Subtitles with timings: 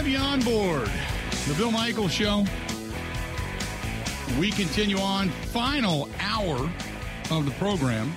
[0.00, 0.90] Have you on board.
[1.46, 2.46] The Bill Michaels Show.
[4.38, 6.56] We continue on, final hour
[7.30, 8.10] of the program.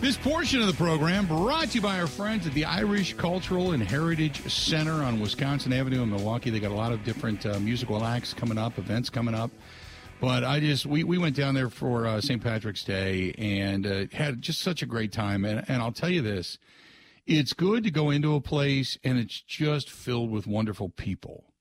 [0.00, 3.72] This portion of the program brought to you by our friends at the Irish Cultural
[3.72, 6.50] and Heritage Center on Wisconsin Avenue in Milwaukee.
[6.50, 9.50] They got a lot of different uh, musical acts coming up, events coming up.
[10.20, 12.40] But I just we, we went down there for uh, St.
[12.40, 15.44] Patrick's Day and uh, had just such a great time.
[15.44, 16.58] And, and I'll tell you this
[17.26, 21.52] it's good to go into a place and it's just filled with wonderful people.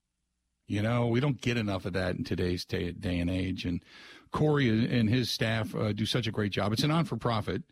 [0.67, 3.65] You know, we don't get enough of that in today's day, day and age.
[3.65, 3.83] And
[4.31, 6.73] Corey and his staff uh, do such a great job.
[6.73, 7.63] It's a non for profit.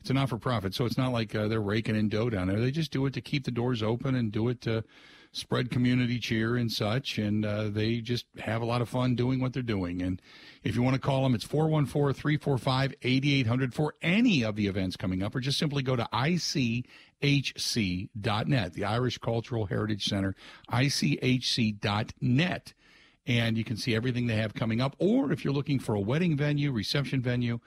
[0.00, 0.74] It's a non for profit.
[0.74, 2.58] So it's not like uh, they're raking in dough down there.
[2.58, 4.84] They just do it to keep the doors open and do it to
[5.32, 7.18] spread community cheer and such.
[7.18, 10.00] And uh, they just have a lot of fun doing what they're doing.
[10.00, 10.22] And
[10.62, 14.96] if you want to call them, it's 414 345 8800 for any of the events
[14.96, 16.08] coming up, or just simply go to
[17.22, 20.34] ICHC.net, the Irish Cultural Heritage Center,
[20.70, 22.74] ICHC.net.
[23.28, 24.94] And you can see everything they have coming up.
[24.98, 27.58] Or if you're looking for a wedding venue, reception venue,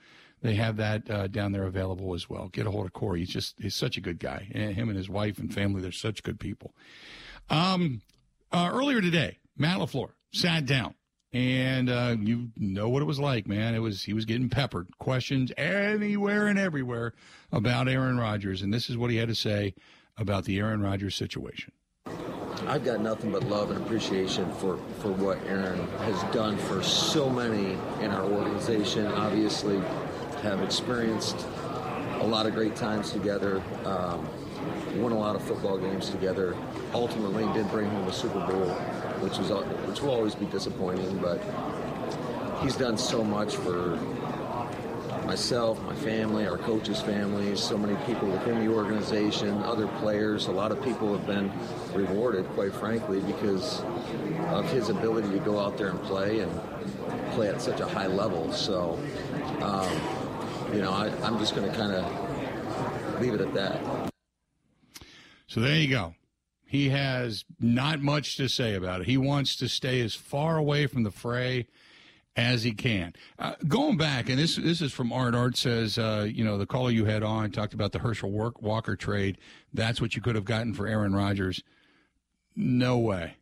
[0.42, 2.48] they have that uh, down there available as well.
[2.48, 3.20] Get a hold of Corey.
[3.20, 4.50] He's just he's such a good guy.
[4.54, 6.74] And him and his wife and family, they're such good people.
[7.50, 8.00] Um,
[8.50, 10.94] uh, earlier today, Matt LaFleur sat down
[11.32, 13.74] and uh, you know what it was like, man.
[13.74, 17.14] It was he was getting peppered, questions anywhere and everywhere
[17.52, 19.74] about Aaron Rodgers, and this is what he had to say
[20.16, 21.72] about the Aaron Rodgers situation.
[22.66, 27.28] I've got nothing but love and appreciation for, for what Aaron has done for so
[27.28, 27.72] many
[28.04, 29.06] in our organization.
[29.06, 29.80] Obviously,
[30.42, 31.46] have experienced
[32.20, 33.62] a lot of great times together.
[33.84, 34.28] Um,
[34.96, 36.54] won a lot of football games together.
[36.92, 38.76] Ultimately, did bring home a Super Bowl,
[39.20, 39.50] which was
[39.86, 41.18] which will always be disappointing.
[41.18, 41.40] But
[42.62, 43.98] he's done so much for
[45.30, 50.48] myself, my family, our coaches' families, so many people within the organization, other players.
[50.48, 51.52] A lot of people have been
[51.94, 53.80] rewarded, quite frankly, because
[54.48, 56.50] of his ability to go out there and play and
[57.32, 58.52] play at such a high level.
[58.52, 58.98] So,
[59.60, 60.00] um,
[60.74, 64.10] you know, I, I'm just going to kind of leave it at that.
[65.46, 66.14] So there you go.
[66.70, 69.08] He has not much to say about it.
[69.08, 71.66] He wants to stay as far away from the fray
[72.36, 73.12] as he can.
[73.40, 75.34] Uh, going back, and this this is from Art.
[75.34, 78.94] Art says, uh, you know, the caller you had on talked about the Herschel Walker
[78.94, 79.38] trade.
[79.74, 81.60] That's what you could have gotten for Aaron Rodgers.
[82.54, 83.34] No way.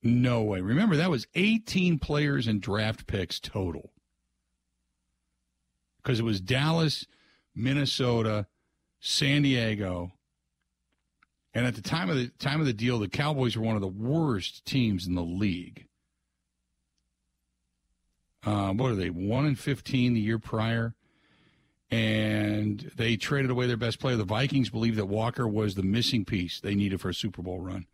[0.00, 0.60] No way.
[0.60, 3.90] Remember, that was 18 players and draft picks total.
[5.96, 7.04] Because it was Dallas,
[7.52, 8.46] Minnesota,
[9.00, 10.12] San Diego,
[11.54, 13.82] and at the time of the time of the deal, the Cowboys were one of
[13.82, 15.86] the worst teams in the league.
[18.44, 19.10] Uh, what are they?
[19.10, 20.94] One and fifteen the year prior,
[21.90, 24.16] and they traded away their best player.
[24.16, 27.60] The Vikings believed that Walker was the missing piece they needed for a Super Bowl
[27.60, 27.86] run.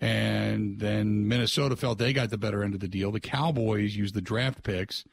[0.00, 3.12] And then Minnesota felt they got the better end of the deal.
[3.12, 5.04] The Cowboys used the draft picks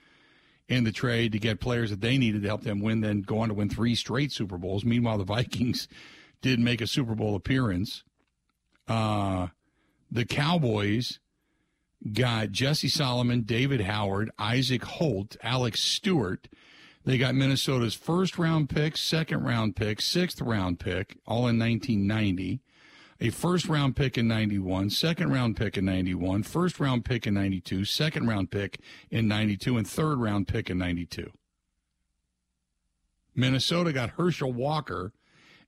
[0.67, 3.39] in the trade to get players that they needed to help them win, then go
[3.39, 4.83] on to win three straight Super Bowls.
[4.83, 5.87] Meanwhile, the Vikings
[6.41, 8.03] did make a Super Bowl appearance.
[8.87, 9.47] Uh,
[10.11, 11.19] the Cowboys
[12.13, 16.47] got Jesse Solomon, David Howard, Isaac Holt, Alex Stewart.
[17.05, 22.61] They got Minnesota's first round pick, second round pick, sixth round pick, all in 1990.
[23.23, 27.35] A first round pick in 91, second round pick in 91, first round pick in
[27.35, 28.79] 92, second round pick
[29.11, 31.31] in 92, and third round pick in 92.
[33.35, 35.13] Minnesota got Herschel Walker,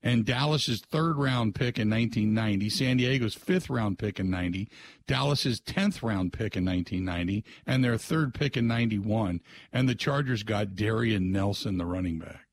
[0.04, 4.70] and Dallas's third round pick in 1990, San Diego's fifth round pick in 90,
[5.08, 9.40] Dallas's 10th round pick in 1990, and their third pick in 91.
[9.72, 12.48] And the Chargers got Darrin Nelson, the running back.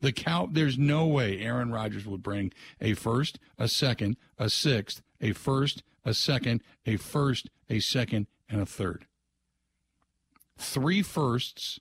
[0.00, 5.02] The cow, there's no way Aaron Rodgers would bring a first, a second, a sixth,
[5.20, 9.06] a first, a second, a first, a second, and a third.
[10.58, 11.80] Three firsts,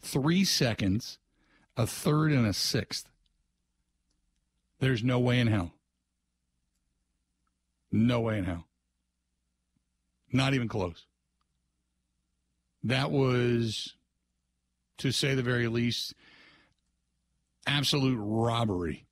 [0.00, 1.18] three seconds,
[1.76, 3.08] a third and a sixth.
[4.80, 5.72] There's no way in hell.
[7.90, 8.66] No way in hell.
[10.32, 11.06] Not even close.
[12.82, 13.94] That was,
[14.98, 16.14] to say the very least,
[17.66, 19.06] absolute robbery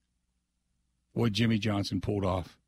[1.15, 2.59] what Jimmy Johnson pulled off.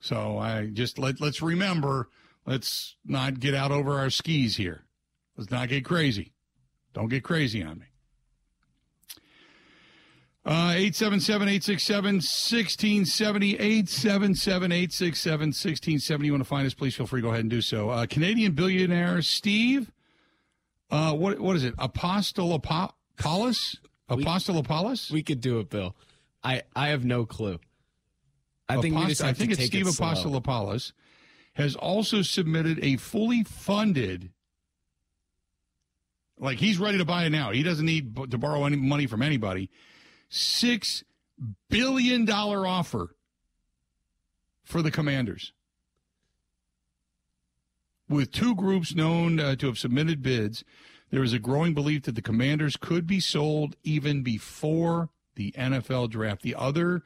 [0.00, 2.08] So I just let let's remember,
[2.46, 4.84] let's not get out over our skis here.
[5.36, 6.32] Let's not get crazy.
[6.92, 7.86] Don't get crazy on me.
[10.44, 16.24] Uh, 877-867-1670, 877-867-1670.
[16.24, 17.90] You want to find us, please feel free to go ahead and do so.
[17.90, 19.92] Uh, Canadian billionaire Steve,
[20.90, 21.74] uh, what what is it?
[21.78, 23.76] Apostol Apollos?
[24.08, 25.10] Apostolopoulos?
[25.10, 25.94] We could do it, Bill.
[26.42, 27.60] I I have no clue.
[28.68, 29.94] I think we just have I think to it's take Steve it.
[29.94, 30.92] Apostolopoulos
[31.54, 34.30] has also submitted a fully funded.
[36.38, 37.50] Like he's ready to buy it now.
[37.50, 39.70] He doesn't need b- to borrow any money from anybody.
[40.28, 41.04] Six
[41.68, 43.14] billion dollar offer
[44.64, 45.52] for the Commanders,
[48.08, 50.64] with two groups known uh, to have submitted bids.
[51.10, 56.10] There is a growing belief that the Commanders could be sold even before the NFL
[56.10, 56.42] draft.
[56.42, 57.02] The other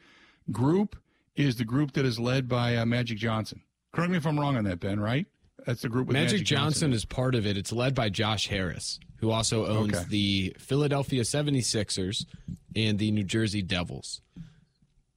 [0.50, 0.96] group
[1.36, 3.62] is the group that is led by uh, Magic Johnson.
[3.92, 4.98] Correct me if I'm wrong on that, Ben.
[4.98, 5.26] Right?
[5.66, 7.56] That's the group with Magic, Magic, Johnson is part of it.
[7.56, 10.04] It's led by Josh Harris, who also owns Okay.
[10.08, 12.26] the Philadelphia 76ers
[12.74, 14.20] and the New Jersey Devils.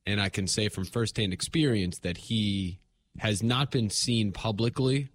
[0.06, 2.80] And I can say from firsthand experience that he
[3.18, 5.10] has not been seen publicly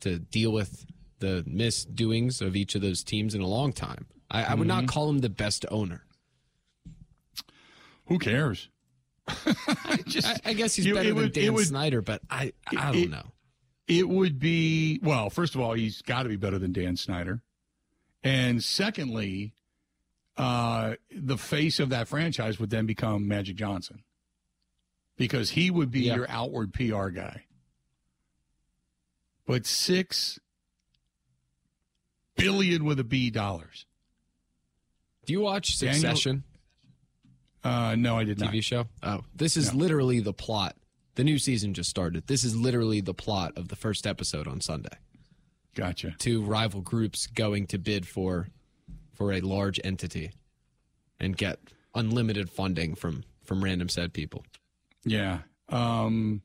[0.00, 0.84] to deal with
[1.20, 4.06] the misdoings of each of those teams in a long time.
[4.30, 4.68] I, I would Mm-hmm.
[4.68, 6.02] not call him the best owner.
[8.06, 8.68] Who cares?
[10.06, 12.52] Just, I, I guess he's You- better it than would- Dan would- Snyder, but I,
[12.76, 13.30] I don't know.
[13.88, 15.30] It would be well.
[15.30, 17.42] First of all, he's got to be better than Dan Snyder,
[18.22, 19.54] and secondly,
[20.36, 24.02] uh, the face of that franchise would then become Magic Johnson
[25.16, 26.14] because he would be Yeah.
[26.16, 27.44] your outward PR guy.
[29.46, 30.38] But six
[32.36, 33.86] billion with a B dollars.
[35.26, 36.44] Do you watch Daniel- Succession?
[37.62, 38.50] Uh, no, I did not.
[38.52, 38.88] TV show?
[39.02, 40.76] Oh, this is literally the plot.
[41.14, 42.26] The new season just started.
[42.26, 44.96] This is literally the plot of the first episode on Sunday.
[45.74, 46.14] Gotcha.
[46.18, 48.48] Two rival groups going to bid for
[49.14, 50.32] for a large entity
[51.20, 51.58] and get
[51.94, 54.44] unlimited funding from from random said people.
[55.04, 55.40] Yeah.
[55.68, 56.42] Um,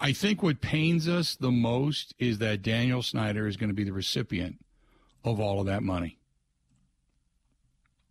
[0.00, 3.84] I think what pains us the most is that Daniel Snyder is going to be
[3.84, 4.64] the recipient
[5.24, 6.18] of all of that money.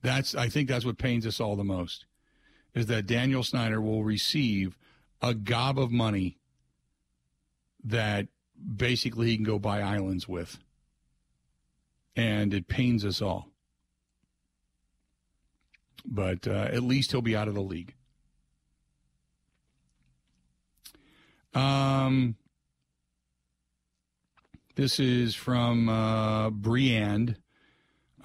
[0.01, 2.05] That's I think that's what pains us all the most
[2.75, 4.77] is that Daniel Snyder will receive
[5.23, 6.37] a gob of money
[7.85, 8.27] that
[8.75, 10.59] basically he can go buy islands with.
[12.15, 13.47] And it pains us all.
[16.05, 17.95] But uh, at least he'll be out of the league.
[21.53, 22.35] Um,
[24.75, 27.37] this is from uh, Briand.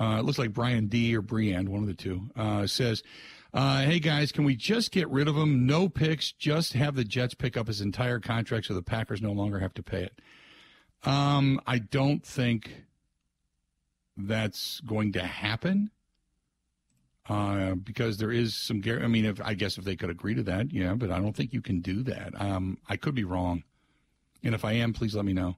[0.01, 2.31] Uh, it looks like Brian D or Briand, one of the two.
[2.37, 3.03] Uh, says,
[3.59, 5.67] uh, "Hey guys, can we just get rid of him?
[5.67, 6.33] No picks.
[6.33, 9.75] Just have the Jets pick up his entire contract, so the Packers no longer have
[9.75, 10.21] to pay it."
[11.05, 12.85] Um, I don't think
[14.17, 15.91] that's going to happen.
[17.29, 20.43] Uh, because there is some, I mean, if I guess if they could agree to
[20.45, 22.33] that, yeah, but I don't think you can do that.
[22.41, 23.65] Um, I could be wrong,
[24.43, 25.57] and if I am, please let me know.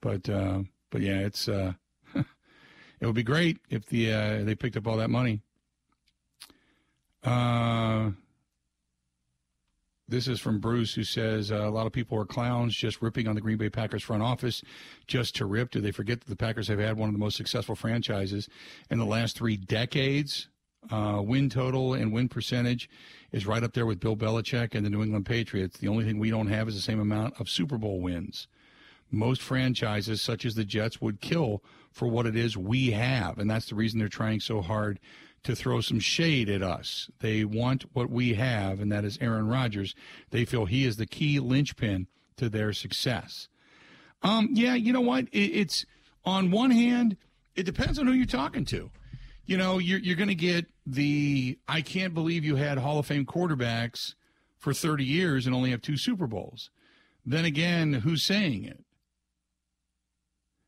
[0.00, 1.74] But, uh, but yeah, it's uh,
[2.14, 5.42] it would be great if the uh, they picked up all that money.
[7.22, 8.10] Uh,
[10.08, 13.28] this is from Bruce, who says uh, a lot of people are clowns, just ripping
[13.28, 14.62] on the Green Bay Packers front office,
[15.06, 15.70] just to rip.
[15.70, 18.48] Do they forget that the Packers have had one of the most successful franchises
[18.90, 20.48] in the last three decades?
[20.90, 22.88] Uh, win total and win percentage
[23.32, 25.78] is right up there with Bill Belichick and the New England Patriots.
[25.78, 28.48] The only thing we don't have is the same amount of Super Bowl wins.
[29.10, 33.50] Most franchises, such as the Jets, would kill for what it is we have, and
[33.50, 34.98] that's the reason they're trying so hard
[35.42, 37.10] to throw some shade at us.
[37.20, 39.94] They want what we have, and that is Aaron Rodgers.
[40.30, 42.06] They feel he is the key linchpin
[42.36, 43.48] to their success.
[44.22, 45.24] Um, yeah, you know what?
[45.32, 45.86] It, it's
[46.24, 47.16] on one hand,
[47.54, 48.90] it depends on who you're talking to.
[49.46, 53.06] You know, you're you're going to get the I can't believe you had Hall of
[53.06, 54.14] Fame quarterbacks
[54.58, 56.70] for 30 years and only have two Super Bowls.
[57.24, 58.84] Then again, who's saying it?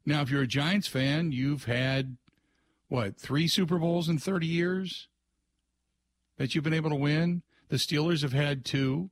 [0.04, 2.16] Now, if you're a Giants fan, you've had
[2.92, 5.08] what three Super Bowls in 30 years
[6.36, 7.42] that you've been able to win.
[7.70, 9.08] The Steelers have had two.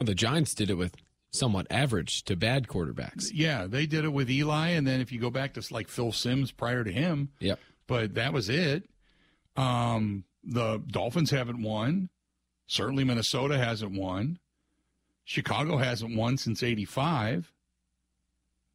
[0.00, 0.94] Well, the Giants did it with
[1.30, 3.26] somewhat average to bad quarterbacks.
[3.34, 6.10] Yeah, they did it with Eli, and then if you go back to like Phil
[6.10, 7.60] Simms prior to him, Yep.
[7.86, 8.88] but that was it.
[9.54, 12.08] Um, the Dolphins haven't won.
[12.66, 14.38] Certainly, Minnesota hasn't won.
[15.24, 17.52] Chicago hasn't won since '85.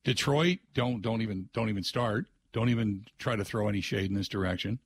[0.04, 2.28] Detroit don't don't even don't even start.
[2.54, 4.80] Don't even try to throw any shade in this direction.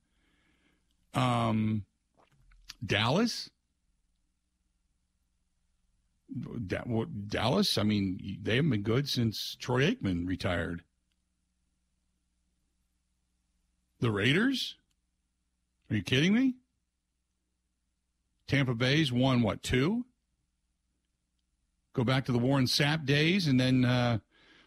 [1.14, 1.84] Um,
[2.84, 3.50] Dallas.
[6.66, 6.84] Da-
[7.28, 7.78] Dallas.
[7.78, 10.82] I mean, they haven't been good since Troy Aikman retired.
[14.00, 14.76] The Raiders?
[15.90, 16.56] Are you kidding me?
[18.46, 20.04] Tampa Bay's won what two?
[21.94, 24.18] Go back to the Warren Sapp days, and then uh,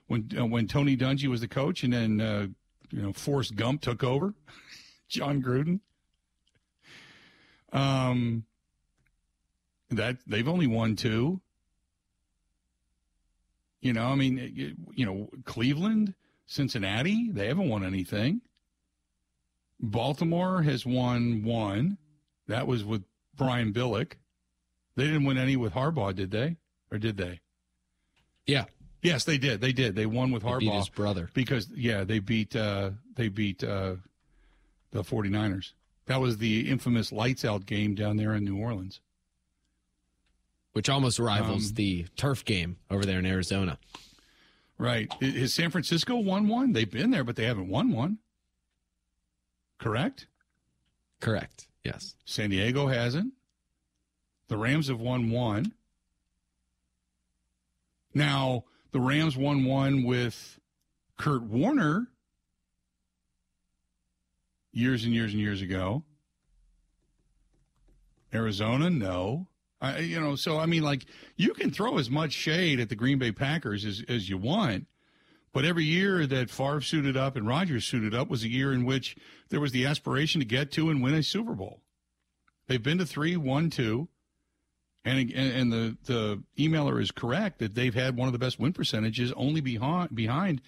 [0.07, 2.47] when uh, when Tony Dungy was the coach, and then uh,
[2.91, 4.33] you know, Forrest Gump took over.
[5.09, 5.79] Jon Gruden.
[7.71, 8.45] Um,
[9.89, 11.41] that they've only won two.
[13.81, 16.13] You know, I mean, you know, Cleveland,
[16.45, 18.41] Cincinnati, they haven't won anything.
[19.79, 21.97] Baltimore has won one.
[22.47, 23.03] That was with
[23.35, 24.13] Brian Billick.
[24.95, 26.57] They didn't win any with Harbaugh, did they?
[26.91, 27.39] Or did they?
[28.45, 28.65] Yeah.
[29.01, 29.61] Yes, they did.
[29.61, 29.95] They did.
[29.95, 30.77] They won with Harbaugh.
[30.77, 31.29] his brother.
[31.33, 33.95] Because yeah, they beat uh, they beat uh,
[34.91, 35.71] the 49ers.
[36.07, 38.99] That was the infamous lights out game down there in New Orleans.
[40.73, 43.77] which almost rivals Um, the turf game over there in Arizona.
[44.77, 45.11] Right.
[45.21, 46.73] I- Has San Francisco won one?
[46.73, 48.17] They've been there, but they haven't won one.
[49.77, 50.27] Correct?
[51.19, 51.67] Correct.
[51.83, 52.15] Yes.
[52.25, 53.33] San Diego hasn't.
[54.47, 55.73] The Rams have won one.
[58.13, 60.59] Now, the Rams won one with
[61.17, 62.07] Kurt Warner
[64.71, 66.03] years and years and years ago.
[68.33, 69.47] Arizona, no.
[69.81, 71.05] I, you know, so I mean, like
[71.37, 74.87] you can throw as much shade at the Green Bay Packers as, as you want,
[75.53, 78.85] but every year that Favre suited up and Rodgers suited up was a year in
[78.85, 79.15] which
[79.49, 81.81] there was the aspiration to get to and win a Super Bowl.
[82.67, 84.09] They've been to three, one, two,
[85.05, 88.73] and and, the the emailer is correct that they've had one of the best win
[88.73, 90.61] percentages, only behind behind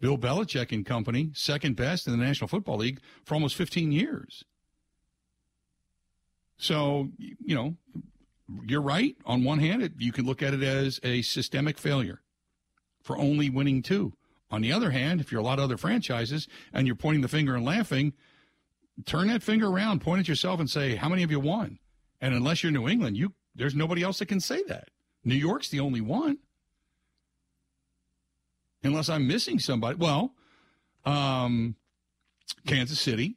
[0.00, 4.44] Bill Belichick and company, second best in the National Football League for almost 15 years.
[6.58, 7.76] So you know,
[8.66, 9.16] you're right.
[9.24, 12.20] On one hand, it, you can look at it as a systemic failure
[13.02, 14.12] for only winning two.
[14.50, 17.28] On the other hand, if you're a lot of other franchises and you're pointing the
[17.28, 18.12] finger and laughing,
[19.06, 21.78] turn that finger around, point at yourself, and say, "How many have you won?"
[22.20, 24.88] And unless you're New England, you there's nobody else that can say that.
[25.24, 26.38] New York's the only one.
[28.82, 29.96] Unless I'm missing somebody.
[29.96, 30.34] Well,
[31.04, 31.76] um,
[32.66, 33.36] Kansas City.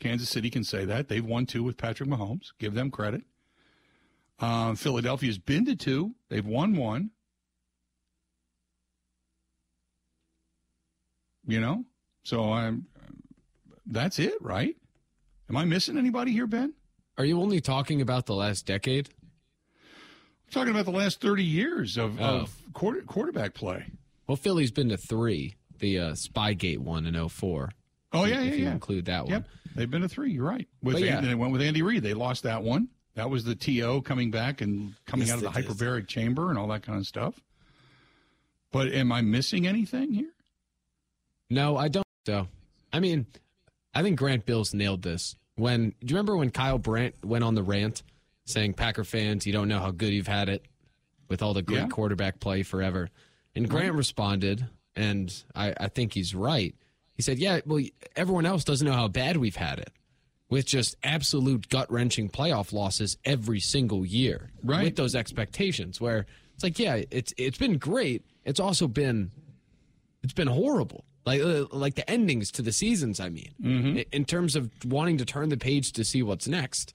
[0.00, 1.08] Kansas City can say that.
[1.08, 2.52] They've won two with Patrick Mahomes.
[2.58, 3.22] Give them credit.
[4.38, 6.14] Uh, Philadelphia's been to two.
[6.28, 7.10] They've won one.
[11.46, 11.84] You know?
[12.24, 12.86] So I'm
[13.86, 14.74] that's it, right?
[15.48, 16.72] Am I missing anybody here, Ben?
[17.18, 19.10] Are you only talking about the last decade?
[20.54, 22.24] Talking about the last 30 years of, Oh.
[22.24, 23.86] of quarter, quarterback play.
[24.28, 25.56] Well, Philly's been to three.
[25.80, 27.72] The uh, Spygate one in 04.
[28.12, 28.70] Oh, yeah, if yeah, you yeah.
[28.70, 29.32] include that one.
[29.32, 29.48] Yep.
[29.74, 30.30] They've been to three.
[30.30, 30.68] You're right.
[30.80, 31.16] With yeah.
[31.16, 32.04] Andy, they went with Andy Reid.
[32.04, 32.88] They lost that one.
[33.16, 36.58] That was the TO coming back and coming Yes, out of the hyperbaric chamber and
[36.58, 37.34] all that kind of stuff.
[38.70, 40.30] But am I missing anything here?
[41.50, 42.06] No, I don't.
[42.26, 42.46] So,
[42.92, 43.26] I mean,
[43.92, 45.34] I think Grant Bills nailed this.
[45.56, 48.02] When do you remember when Kyle Brandt went on the rant
[48.44, 50.64] saying, "Packer fans, you don't know how good you've had it
[51.28, 51.86] with all the great Yeah.
[51.88, 53.08] quarterback play forever,"
[53.54, 56.74] and Grant responded, and I, I think he's right.
[57.14, 57.82] He said, "Yeah, well,
[58.16, 59.90] everyone else doesn't know how bad we've had it."
[60.50, 64.84] With just absolute gut wrenching playoff losses every single year, Right.
[64.84, 68.22] With those expectations, where it's like, yeah, it's it's been great.
[68.44, 69.30] It's also been
[70.22, 71.04] it's been horrible.
[71.26, 73.18] Like uh, like the endings to the seasons.
[73.20, 76.92] I mean, in, in terms of wanting to turn the page to see what's next.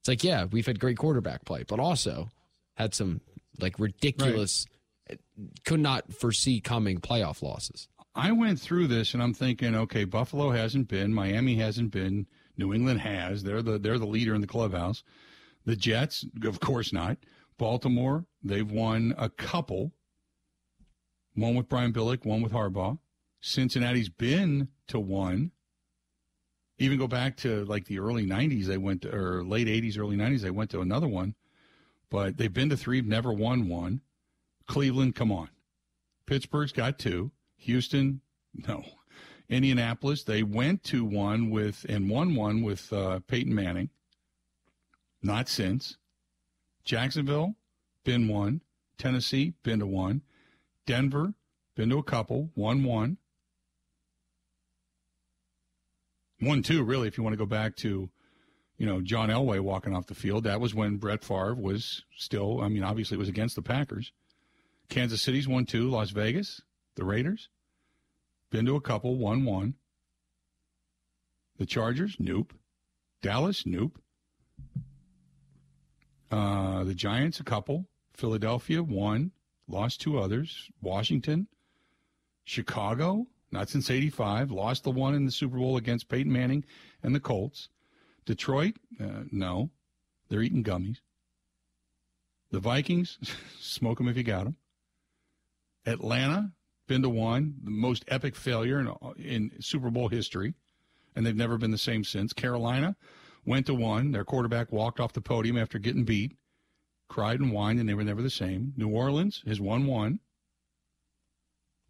[0.00, 2.28] It's like yeah, we've had great quarterback play, but also
[2.74, 3.20] had some
[3.60, 4.66] like ridiculous,
[5.64, 7.88] could not foresee coming playoff losses.
[8.14, 12.26] I went through this and I'm thinking, okay, Buffalo hasn't been, Miami hasn't been,
[12.56, 13.44] New England has.
[13.44, 15.02] They're the they're the leader in the clubhouse.
[15.64, 17.18] The Jets, of course not.
[17.58, 19.92] Baltimore, they've won a couple.
[21.34, 22.98] One with Brian Billick, one with Harbaugh.
[23.40, 25.52] Cincinnati's been to one.
[26.78, 30.16] Even go back to like the early '90s, they went to, or late '80s, early
[30.16, 31.34] '90s, they went to another one.
[32.10, 34.00] But they've been to three, never won one.
[34.66, 35.50] Cleveland, come on.
[36.26, 37.32] Pittsburgh's got two.
[37.56, 38.20] Houston,
[38.54, 38.84] no.
[39.48, 43.90] Indianapolis, they went to one with and won one with uh, Peyton Manning.
[45.22, 45.96] Not since.
[46.84, 47.54] Jacksonville,
[48.04, 48.60] been one.
[48.98, 50.22] Tennessee, been to one.
[50.86, 51.34] Denver,
[51.74, 52.50] been to a couple.
[52.54, 53.18] One one.
[56.40, 58.10] One two, really, if you want to go back to,
[58.76, 60.44] you know, John Elway walking off the field.
[60.44, 64.12] That was when Brett Favre was still, I mean, obviously it was against the Packers.
[64.88, 65.90] Kansas City's one two.
[65.90, 66.62] Las Vegas,
[66.94, 67.48] the Raiders.
[68.50, 69.74] Been to a couple, one one.
[71.58, 72.54] The Chargers, nope.
[73.20, 73.98] Dallas, nope.
[76.30, 77.86] Uh, the Giants, a couple.
[78.14, 79.32] Philadelphia, one.
[79.66, 80.70] Lost two others.
[80.80, 81.48] Washington,
[82.44, 84.50] Chicago, not since 85.
[84.50, 86.64] Lost the one in the Super Bowl against Peyton Manning
[87.02, 87.68] and the Colts.
[88.26, 89.70] Detroit, uh, no.
[90.28, 90.98] They're eating gummies.
[92.50, 93.18] The Vikings,
[93.60, 94.56] smoke them if you got them.
[95.86, 96.52] Atlanta,
[96.86, 100.54] been to one, the most epic failure in, in Super Bowl history,
[101.14, 102.32] and they've never been the same since.
[102.32, 102.96] Carolina
[103.46, 104.12] went to one.
[104.12, 106.36] Their quarterback walked off the podium after getting beat,
[107.08, 108.72] cried and whined, and they were never the same.
[108.76, 110.20] New Orleans has won one.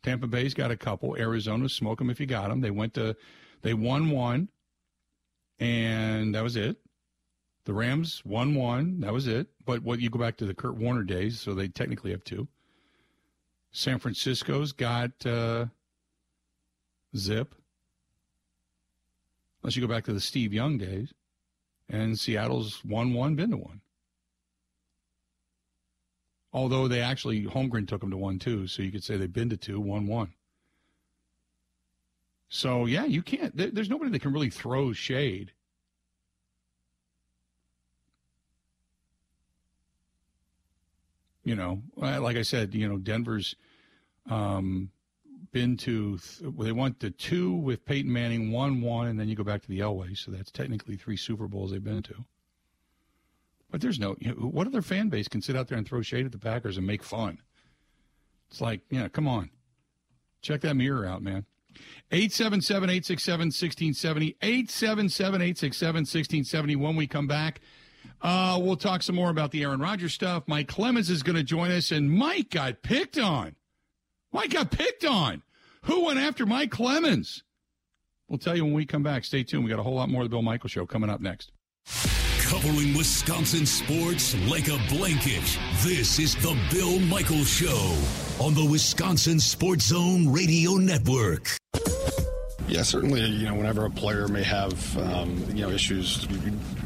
[0.02, 1.16] Tampa Bay's got a couple.
[1.16, 2.60] Arizona, smoke them if you got them.
[2.60, 3.16] They went to,
[3.62, 4.48] they won one,
[5.58, 6.76] and that was it.
[7.64, 9.00] The Rams won one.
[9.00, 9.48] That was it.
[9.66, 12.48] But what you go back to the Kurt Warner days, so they technically have two.
[13.72, 15.66] San Francisco's got uh,
[17.16, 17.54] zip.
[19.62, 21.12] Unless you go back to the Steve Young days.
[21.90, 23.80] And Seattle's won 1, been to one.
[26.52, 29.50] Although they actually, Holmgren took them to one, two, So you could say they've been
[29.50, 30.32] to two, 1 1.
[32.48, 35.52] So, yeah, you can't, there's nobody that can really throw shade.
[41.44, 43.54] You know, like I said, you know, Denver's
[44.28, 44.90] um,
[45.52, 49.34] been to well, they went to two with Peyton Manning, one one, and then you
[49.34, 50.16] go back to the Elway.
[50.16, 52.24] So that's technically three Super Bowls they've been to.
[53.70, 56.02] But there's no you know, what other fan base can sit out there and throw
[56.02, 57.38] shade at the Packers and make fun?
[58.50, 59.50] It's like, yeah, come on,
[60.40, 61.44] check that mirror out, man.
[62.10, 64.36] 877 867 1670.
[64.40, 66.76] 877 867 1670.
[66.76, 67.60] When we come back,
[68.22, 70.44] uh, we'll talk some more about the Aaron Rodgers stuff.
[70.46, 73.56] Mike Clemens is going to join us, and Mike got picked on.
[74.32, 75.42] Mike got picked on.
[75.82, 77.44] Who went after Mike Clemens?
[78.28, 79.24] We'll tell you when we come back.
[79.24, 79.64] Stay tuned.
[79.64, 81.52] We got a whole lot more of the Bill Michael Show coming up next.
[82.48, 85.42] Covering Wisconsin sports like a blanket.
[85.82, 87.94] This is the Bill Michael Show
[88.42, 91.58] on the Wisconsin Sports Zone Radio Network.
[92.66, 93.20] Yeah, certainly.
[93.20, 96.26] You know, whenever a player may have um, you know issues,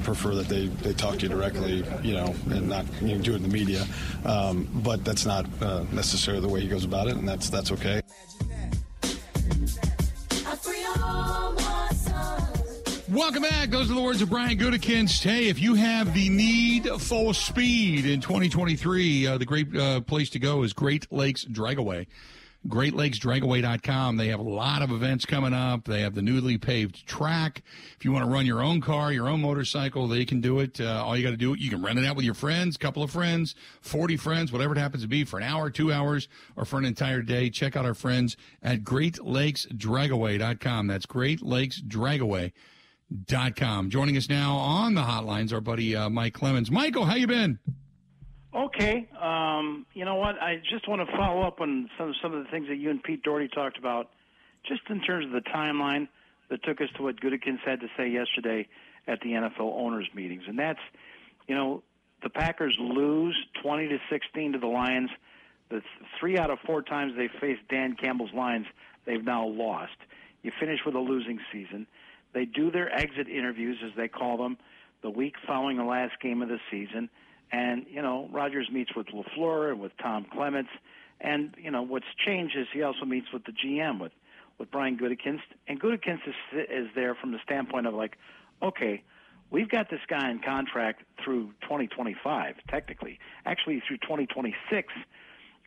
[0.03, 1.85] prefer that they, they talk to you directly.
[2.03, 3.87] You know, and not you know, do it in the media.
[4.25, 7.71] Um, but that's not uh, necessarily the way he goes about it, and that's that's
[7.71, 8.03] okay.
[13.13, 13.69] Welcome back.
[13.69, 15.23] Those are the words of Brian Gutekunst.
[15.23, 20.31] Hey, if you have the need for speed in 2023, uh, the great uh, place
[20.31, 22.07] to go is Great Lakes Dragaway.
[22.67, 24.17] GreatLakesDragaway.com.
[24.17, 25.85] They have a lot of events coming up.
[25.85, 27.63] They have the newly paved track.
[27.99, 30.81] If you want to run your own car, your own motorcycle, they can do it.
[30.81, 32.79] Uh, all you got to do, you can rent it out with your friends, a
[32.79, 36.29] couple of friends, 40 friends, whatever it happens to be for an hour, two hours,
[36.57, 37.51] or for an entire day.
[37.51, 40.87] Check out our friends at GreatLakesDragaway.com.
[40.87, 42.53] That's GreatLakesDragaway.com.
[43.57, 46.71] .Com joining us now on the hotlines, our buddy uh, Mike Clemens.
[46.71, 47.59] Michael, how you been?
[48.55, 49.09] Okay.
[49.21, 50.37] Um, you know what?
[50.41, 53.03] I just want to follow up on some some of the things that you and
[53.03, 54.11] Pete Dougherty talked about,
[54.67, 56.09] just in terms of the timeline
[56.51, 58.69] that took us to what Gutekunst had to say yesterday
[59.09, 60.79] at the NFL owners meetings, and that's,
[61.49, 61.83] you know,
[62.23, 65.11] the Packers lose twenty to sixteen to the Lions.
[65.71, 65.81] The
[66.21, 68.67] three out of four times they faced Dan Campbell's Lions,
[69.07, 69.97] they've now lost.
[70.43, 71.87] You finish with a losing season.
[72.35, 74.57] They do their exit interviews, as they call them,
[75.03, 77.11] the week following the last game of the season
[77.53, 80.71] and, you know, Rodgers meets with LaFleur and with Tom Clements.
[81.21, 84.13] And, you know, what's changed is he also meets with the GM, with,
[84.59, 85.43] with Brian Gutekunst.
[85.69, 86.35] And Gutekunst is,
[86.71, 88.17] is there from the standpoint of, like,
[88.63, 89.03] okay,
[89.51, 93.19] we've got this guy in contract through 2025, technically.
[93.45, 94.93] Actually, through 2026.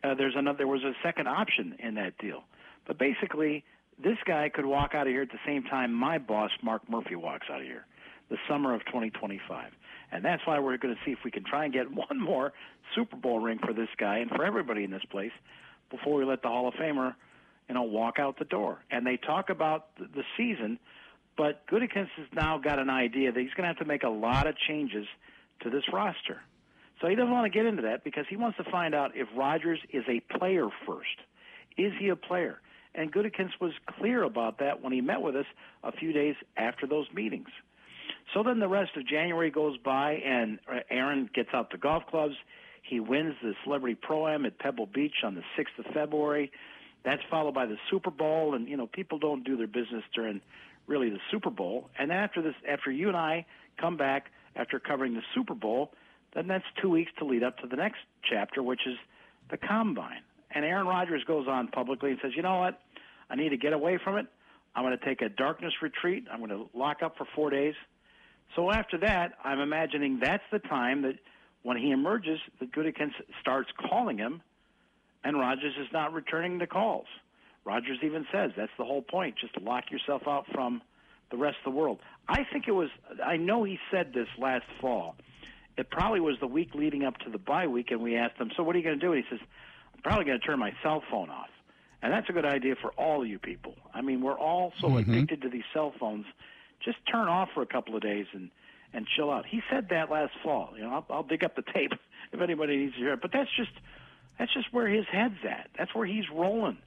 [0.02, 2.42] Uh, there's another, there was a second option in that deal.
[2.84, 3.64] But basically,
[4.02, 7.16] this guy could walk out of here at the same time my boss, Mark Murphy,
[7.16, 7.86] walks out of here,
[8.30, 9.72] the summer of 2025.
[10.12, 12.52] And that's why we're going to see if we can try and get one more
[12.94, 15.32] Super Bowl ring for this guy and for everybody in this place
[15.90, 17.14] before we let the Hall of Famer,
[17.68, 18.78] you know, walk out the door.
[18.90, 20.78] And they talk about the season,
[21.36, 24.08] but Gutekunst has now got an idea that he's going to have to make a
[24.08, 25.06] lot of changes
[25.62, 26.40] to this roster.
[27.00, 29.28] So he doesn't want to get into that because he wants to find out if
[29.36, 31.16] Rodgers is a player first.
[31.76, 32.58] Is he a player?
[32.96, 35.46] And Gutekunst was clear about that when he met with us
[35.84, 37.48] a few days after those meetings.
[38.34, 42.04] So then the rest of January goes by, and uh, Aaron gets out the golf
[42.10, 42.34] clubs.
[42.82, 46.50] He wins the Celebrity Pro Am at Pebble Beach on the 6th of February.
[47.04, 50.40] That's followed by the Super Bowl, and you know people don't do their business during
[50.86, 51.88] really the Super Bowl.
[51.98, 53.46] And after this, after you and I
[53.80, 55.92] come back after covering the Super Bowl,
[56.34, 58.96] then that's two weeks to lead up to the next chapter, which is
[59.50, 60.22] the Combine.
[60.50, 62.80] And Aaron Rodgers goes on publicly and says, "You know what?
[63.30, 64.26] I need to get away from it.
[64.74, 66.26] I'm going to take a darkness retreat.
[66.30, 67.74] I'm going to lock up for four days."
[68.54, 71.16] So after that, I'm imagining that's the time that
[71.62, 74.40] when he emerges, that Gutekunst starts calling him,
[75.24, 77.06] and Rodgers is not returning the calls.
[77.64, 80.80] Rodgers even says that's the whole point, just lock yourself out from
[81.32, 81.98] the rest of the world.
[82.28, 82.88] I think it was,
[83.24, 85.16] I know he said this last fall.
[85.76, 88.50] It probably was the week leading up to the bye week, and we asked him,
[88.56, 89.12] So what are you going to do?
[89.12, 89.44] And he says,
[89.94, 91.48] I'm probably going to turn my cell phone off.
[92.06, 93.74] And that's a good idea for all you people.
[93.92, 96.24] I mean, we're all so addicted to these cell phones.
[96.84, 98.48] Just turn off for a couple of days and
[98.92, 99.44] and chill out.
[99.44, 100.70] He said that last fall.
[100.76, 101.90] You know, I'll, I'll dig up the tape
[102.32, 103.20] if anybody needs to hear it.
[103.20, 103.72] But that's just
[104.38, 105.70] that's just where his head's at.
[105.76, 106.78] That's where he's rolling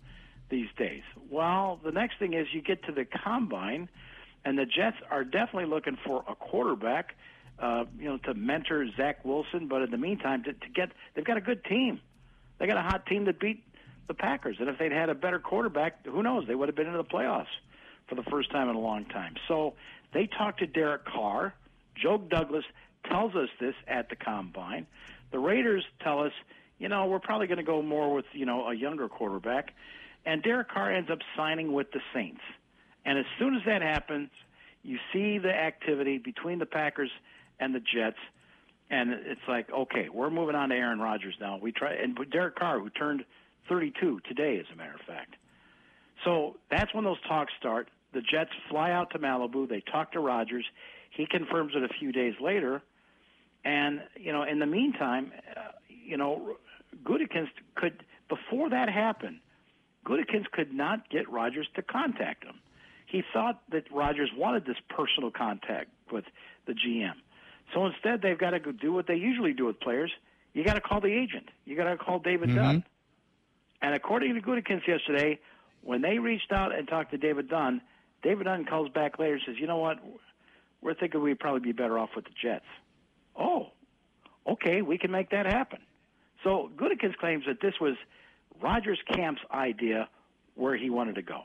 [0.50, 1.04] these days.
[1.30, 3.90] Well, the next thing is you get to the combine,
[4.46, 7.14] and the Jets are definitely looking for a quarterback.
[7.60, 11.26] Uh, you know, to mentor Zach Wilson, but in the meantime, to, to get they've
[11.26, 12.00] got a good team.
[12.58, 13.64] They got a hot team that beat
[14.10, 16.46] the Packers, and if they'd had a better quarterback, who knows?
[16.48, 17.46] They would have been into the playoffs
[18.08, 19.36] for the first time in a long time.
[19.48, 19.76] So
[20.14, 21.54] they talked to Derek Carr.
[21.96, 22.66] Joe Douglas
[23.06, 24.88] tells us this at the combine.
[25.32, 26.34] The Raiders tell us,
[26.80, 29.74] you know, we're probably going to go more with you know a younger quarterback,
[30.26, 32.42] and Derek Carr ends up signing with the Saints.
[33.06, 34.30] And as soon as that happens,
[34.84, 37.12] you see the activity between the Packers
[37.60, 38.18] and the Jets,
[38.90, 41.60] and it's like, okay, we're moving on to Aaron Rodgers now.
[41.62, 43.24] We try and Derek Carr, who turned
[43.70, 45.36] 32 today, as a matter of fact.
[46.26, 47.90] So that's when those talks start.
[48.14, 49.70] The Jets fly out to Malibu.
[49.70, 50.66] They talk to Rodgers.
[51.12, 52.82] He confirms it a few days later,
[53.64, 56.56] and you know, in the meantime, uh, you know,
[57.04, 59.40] Gutekunst could before that happened,
[60.06, 62.56] Gutekunst could not get Rodgers to contact him.
[63.06, 66.26] He thought that Rodgers wanted this personal contact with
[66.68, 67.14] the GM.
[67.74, 70.12] So instead, they've got to go do what they usually do with players.
[70.54, 71.50] You got to call the agent.
[71.66, 72.84] You got to call David Dunn.
[73.82, 75.40] And according to Gutekunst yesterday,
[75.82, 77.82] when they reached out and talked to David Dunn,
[78.22, 80.00] David Dunn calls back later and says, "You know what?
[80.82, 82.66] We're thinking we'd probably be better off with the Jets."
[83.36, 83.72] Oh,
[84.46, 85.80] okay, we can make that happen.
[86.44, 87.96] So Gutekunst claims that this was
[88.62, 90.10] Rodgers Camp's idea
[90.56, 91.44] where he wanted to go.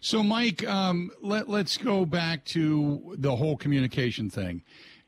[0.00, 4.62] So, Mike, um, let, let's go back to the whole communication thing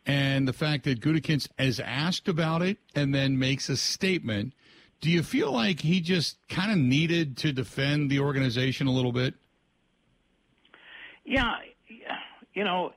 [0.06, 4.54] and the fact that Gutekunst is asked about it and then makes a statement.
[5.00, 9.12] Do you feel like he just kind of needed to defend the organization a little
[9.12, 9.34] bit?
[11.24, 11.56] Yeah,
[12.54, 12.92] you know,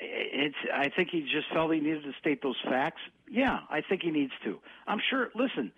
[0.00, 0.56] it's.
[0.74, 3.00] I think he just felt he needed to state those facts.
[3.30, 4.58] Yeah, I think he needs to.
[4.86, 5.30] I'm sure.
[5.34, 5.70] Listen,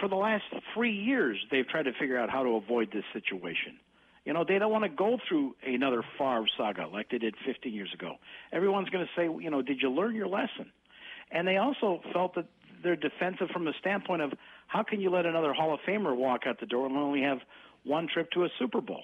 [0.00, 3.78] for the last three years, they've tried to figure out how to avoid this situation.
[4.24, 7.72] You know, they don't want to go through another Favre saga like they did 15
[7.72, 8.14] years ago.
[8.52, 10.72] Everyone's going to say, you know, did you learn your lesson?
[11.30, 12.46] And they also felt that
[12.84, 14.32] they're defensive from the standpoint of
[14.66, 17.38] how can you let another Hall of Famer walk out the door and only have
[17.82, 19.02] one trip to a Super Bowl?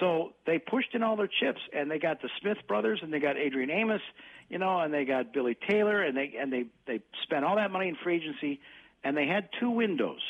[0.00, 3.20] So they pushed in all their chips, and they got the Smith brothers, and they
[3.20, 4.00] got Adrian Amos,
[4.48, 7.70] you know, and they got Billy Taylor, and they and they they spent all that
[7.70, 8.60] money in free agency,
[9.04, 10.20] and they had two windows,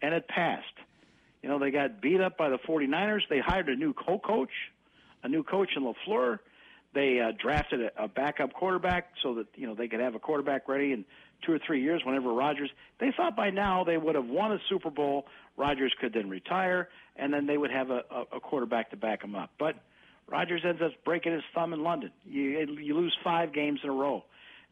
[0.00, 0.64] and it passed.
[1.42, 3.22] You know, they got beat up by the 49ers.
[3.28, 4.50] They hired a new co-coach,
[5.22, 6.38] a new coach in LaFleur.
[6.94, 10.18] They uh, drafted a, a backup quarterback so that you know they could have a
[10.18, 11.04] quarterback ready in
[11.44, 12.70] two or three years whenever Rodgers.
[13.00, 15.26] They thought by now they would have won a Super Bowl.
[15.56, 19.22] Rodgers could then retire, and then they would have a, a, a quarterback to back
[19.22, 19.50] him up.
[19.58, 19.76] But
[20.28, 22.10] Rodgers ends up breaking his thumb in London.
[22.24, 24.24] You you lose five games in a row,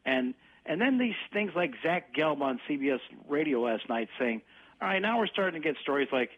[0.05, 0.33] and
[0.65, 4.41] and then these things like Zach Gelb on CBS Radio last night saying,
[4.81, 6.31] "All right, now we're starting to get stories like."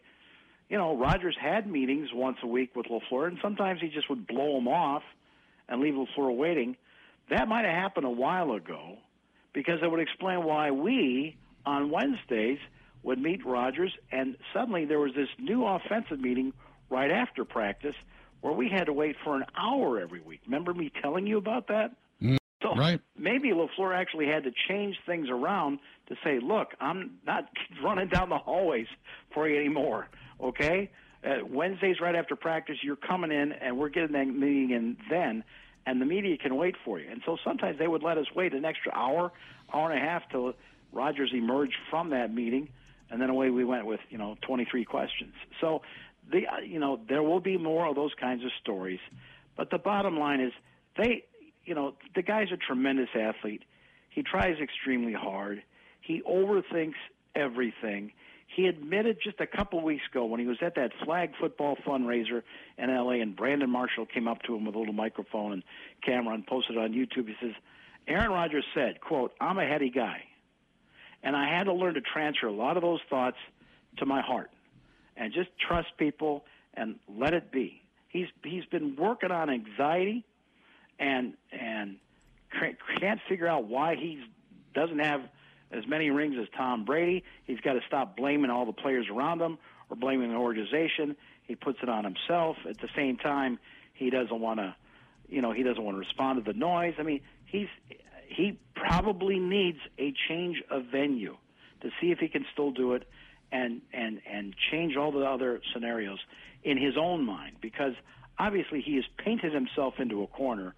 [0.70, 4.28] you know, Rodgers had meetings once a week with LaFleur, and sometimes he just would
[4.28, 5.02] blow them off
[5.68, 6.78] and leave LaFleur waiting.
[7.32, 8.98] That might have happened a while ago
[9.54, 12.60] because it would explain why we, on Wednesdays,
[13.04, 16.54] would meet Rodgers, and suddenly there was this new offensive meeting
[16.90, 17.96] right after practice
[18.42, 20.42] where we had to wait for an hour every week.
[20.46, 21.92] Remember me telling you about that?
[22.62, 23.00] So Right.
[23.18, 27.46] maybe LaFleur actually had to change things around to say, look, I'm not
[27.84, 28.88] running down the hallways
[29.34, 30.10] for you anymore,
[30.42, 30.92] okay?
[31.24, 35.44] Uh, Wednesdays right after practice, you're coming in, and we're getting that meeting in then,
[35.86, 37.10] and the media can wait for you.
[37.10, 39.32] And so sometimes they would let us wait an extra hour,
[39.74, 40.54] hour and a half till
[40.92, 42.70] Rodgers emerged from that meeting,
[43.10, 45.34] and then away we went with, you know, 23 questions.
[45.62, 45.82] So,
[46.32, 49.00] the, uh, you know, there will be more of those kinds of stories.
[49.58, 50.54] But the bottom line is
[50.96, 51.24] they
[51.70, 53.62] you know, the guy's a tremendous athlete.
[54.10, 55.62] He tries extremely hard.
[56.02, 56.96] He overthinks
[57.36, 58.12] everything.
[58.56, 62.42] He admitted just a couple weeks ago when he was at that flag football fundraiser
[62.78, 65.64] in LA and Brandon Marshall came up to him with a little microphone and
[66.04, 67.28] camera and posted it on YouTube.
[67.28, 67.54] He says,
[68.08, 70.24] Aaron Rodgers said, quote, I'm a heady guy.
[71.22, 73.38] And I had to learn to transfer a lot of those thoughts
[73.98, 74.50] to my heart
[75.16, 77.82] and just trust people and let it be.
[78.08, 80.26] He's he's been working on anxiety
[80.98, 81.98] and and
[83.00, 84.24] can't figure out why he
[84.74, 85.22] doesn't have
[85.71, 87.23] as many rings as Tom Brady.
[87.45, 89.58] He's got to stop blaming all the players around him
[89.89, 91.15] or blaming the organization.
[91.43, 92.58] He puts it on himself.
[92.67, 93.60] At the same time,
[93.93, 94.75] he doesn't want to,
[95.27, 96.95] you know, he doesn't want to respond to the noise.
[96.99, 97.67] I mean, he's
[98.27, 101.36] he probably needs a change of venue
[101.82, 103.08] to see if he can still do it.
[103.51, 106.19] and and and change all the other scenarios
[106.63, 107.93] in his own mind because
[108.38, 110.75] obviously he has painted himself into a corner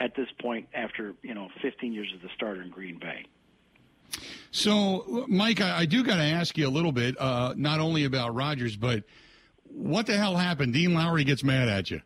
[0.00, 3.26] at this point after you know 15 years as the starter in Green Bay.
[4.50, 8.04] So, Mike, I, I do got to ask you a little bit, uh, not only
[8.04, 9.02] about Rodgers, but
[9.68, 10.72] what the hell happened?
[10.72, 12.00] Dean Lowry gets mad at you.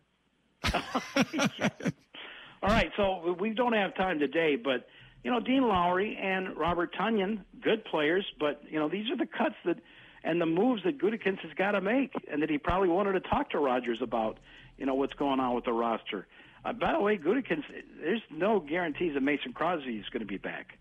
[2.61, 4.87] All right, so we don't have time today, but
[5.23, 9.27] you know Dean Lowry and Robert Tonyan, good players, but you know these are the
[9.27, 9.77] cuts that
[10.23, 13.21] and the moves that Gutekunst has got to make, and that he probably wanted to
[13.21, 14.39] talk to Rodgers about.
[14.77, 16.25] You know what's going on with the roster.
[16.65, 17.65] Uh, by the way, Gutekunst,
[18.01, 20.78] there's no guarantees that Mason Crosby is going to be back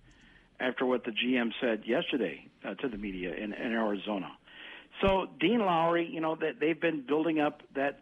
[0.60, 4.30] after what the GM said yesterday uh, to the media in, in Arizona.
[5.02, 8.00] So Dean Lowry, you know that they've been building up that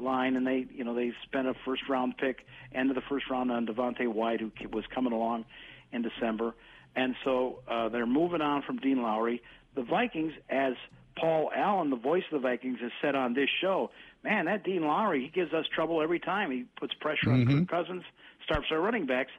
[0.00, 3.28] line, and they, you know, they spent a first round pick, end of the first
[3.28, 5.44] round on Devonte Wyatt, who was coming along
[5.92, 6.54] in December,
[6.94, 9.42] and so uh, they're moving on from Dean Lowry.
[9.74, 10.74] The Vikings, as
[11.18, 13.90] Paul Allen, the voice of the Vikings, has said on this show,
[14.22, 16.50] man, that Dean Lowry, he gives us trouble every time.
[16.50, 17.50] He puts pressure mm-hmm.
[17.50, 18.02] on Kirk Cousins,
[18.44, 19.32] starts our running backs.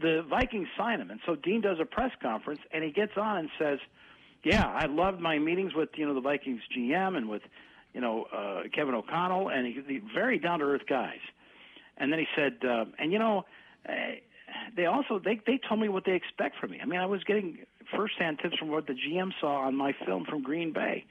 [0.00, 3.38] The Vikings sign him, and so Dean does a press conference, and he gets on
[3.38, 3.78] and says
[4.44, 7.42] yeah, I loved my meetings with you know the Vikings GM and with
[7.94, 11.20] you know uh, Kevin O'Connell and he, very down to earth guys.
[11.96, 13.44] And then he said, uh, and you know,
[13.88, 13.92] uh,
[14.76, 16.78] they also they they told me what they expect from me.
[16.80, 17.58] I mean, I was getting
[17.94, 21.04] firsthand tips from what the GM saw on my film from Green Bay,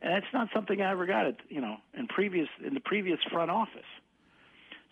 [0.00, 3.18] and that's not something I ever got at you know in previous in the previous
[3.30, 3.80] front office.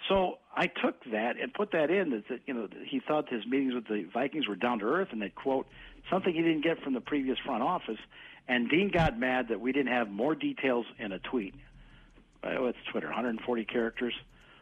[0.08, 3.46] So I took that and put that in that, that you know he thought his
[3.46, 5.66] meetings with the Vikings were down to earth and that quote
[6.10, 7.98] something he didn't get from the previous front office.
[8.48, 11.54] And Dean got mad that we didn't have more details in a tweet.
[12.44, 14.14] Oh, it's Twitter, 140 characters.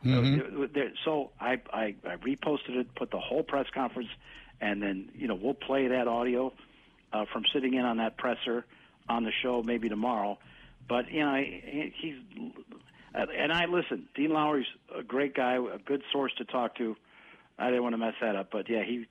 [0.04, 0.80] Mm-hmm.
[1.04, 4.08] So I, I I reposted it, put the whole press conference,
[4.60, 6.52] and then you know we'll play that audio
[7.12, 8.64] uh, from sitting in on that presser
[9.08, 10.38] on the show maybe tomorrow.
[10.88, 12.76] But you know he's uh,
[13.14, 14.08] and I listen.
[14.14, 16.96] Dean Lowry's a great guy, a good source to talk to.
[17.58, 19.06] I didn't want to mess that up, but yeah, he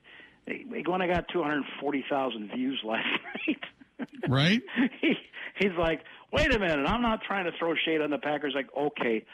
[0.86, 3.06] when I got 240,000 views last
[3.48, 4.08] night.
[4.28, 4.62] right?
[5.00, 5.14] he,
[5.58, 8.52] he's like, wait a minute, I'm not trying to throw shade on the Packers.
[8.54, 9.24] Like, okay,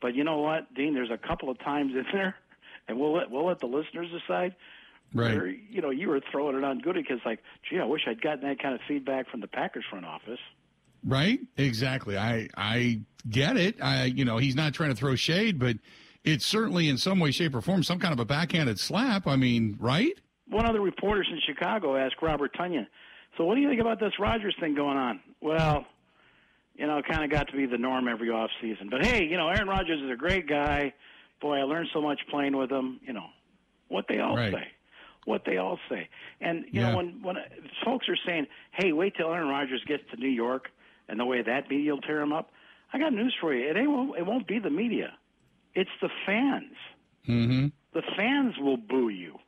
[0.00, 0.94] but you know what, Dean?
[0.94, 2.34] There's a couple of times in there,
[2.88, 4.54] and we'll let we'll let the listeners decide.
[5.14, 5.36] Right.
[5.36, 7.38] Where, you know, you were throwing it on good because, like,
[7.70, 10.40] gee, I wish I'd gotten that kind of feedback from the Packers front office.
[11.06, 11.38] Right.
[11.56, 12.18] Exactly.
[12.18, 13.76] I I get it.
[13.80, 15.76] I you know he's not trying to throw shade, but
[16.24, 19.26] it's certainly in some way, shape, or form some kind of a backhanded slap.
[19.26, 20.18] I mean, right?
[20.48, 22.86] one of the reporters in Chicago asked Robert Tonyan,
[23.36, 25.86] "So what do you think about this Rodgers thing going on?" Well,
[26.74, 28.88] you know, it kind of got to be the norm every off season.
[28.88, 30.94] But hey, you know, Aaron Rodgers is a great guy.
[31.40, 33.00] Boy, I learned so much playing with him.
[33.02, 33.26] You know,
[33.88, 34.52] what they all right.
[34.52, 34.68] say,
[35.24, 36.08] what they all say.
[36.40, 36.90] And you yeah.
[36.90, 37.36] know, when when
[37.84, 40.70] folks are saying, "Hey, wait till Aaron Rodgers gets to New York,"
[41.08, 42.50] and the way that media will tear him up,
[42.92, 43.68] I got news for you.
[43.68, 44.16] It ain't.
[44.16, 45.14] It won't be the media.
[45.74, 46.74] It's the fans.
[47.28, 47.66] Mm-hmm.
[47.92, 49.38] The fans will boo you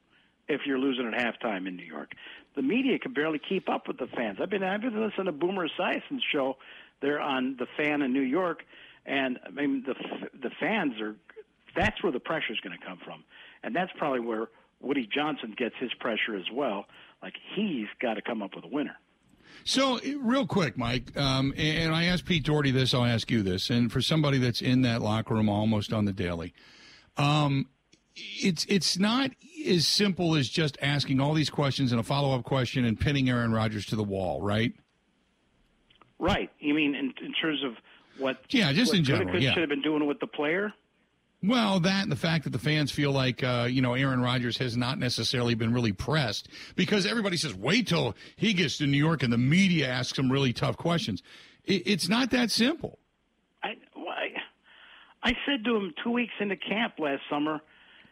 [0.49, 2.13] if you're losing at halftime in New York.
[2.57, 4.39] The media can barely keep up with the fans.
[4.43, 6.57] I've been I've been listening to Boomer Esiason's show.
[7.01, 8.65] They're on the fan in New York,
[9.07, 9.95] and I mean the
[10.39, 11.15] the fans are.
[11.77, 13.23] That's where the pressure is going to come from,
[13.63, 14.49] and that's probably where
[14.81, 16.87] Woody Johnson gets his pressure as well.
[17.23, 18.97] Like he's got to come up with a winner.
[19.65, 23.71] So, real quick, Mike, um, and I asked Pete Dougherty this, I'll ask you this,
[23.71, 26.55] and for somebody that's in that locker room almost on the daily,
[27.17, 27.67] um,
[28.15, 29.31] it's it's not
[29.67, 33.29] as simple as just asking all these questions and a follow up question and pinning
[33.29, 34.73] Aaron Rodgers to the wall, right?
[36.19, 36.51] Right.
[36.59, 37.75] You mean in, in terms of
[38.19, 38.39] what?
[38.51, 39.41] Yeah, just what in general.
[39.41, 39.53] Yeah.
[39.53, 40.73] Should have been doing with the player.
[41.43, 44.59] Well, that and the fact that the fans feel like uh, you know Aaron Rodgers
[44.59, 48.99] has not necessarily been really pressed because everybody says wait till he gets to New
[48.99, 51.23] York and the media asks him really tough questions.
[51.65, 52.99] It, it's not that simple.
[53.63, 54.29] I, I
[55.23, 57.61] I said to him two weeks into camp last summer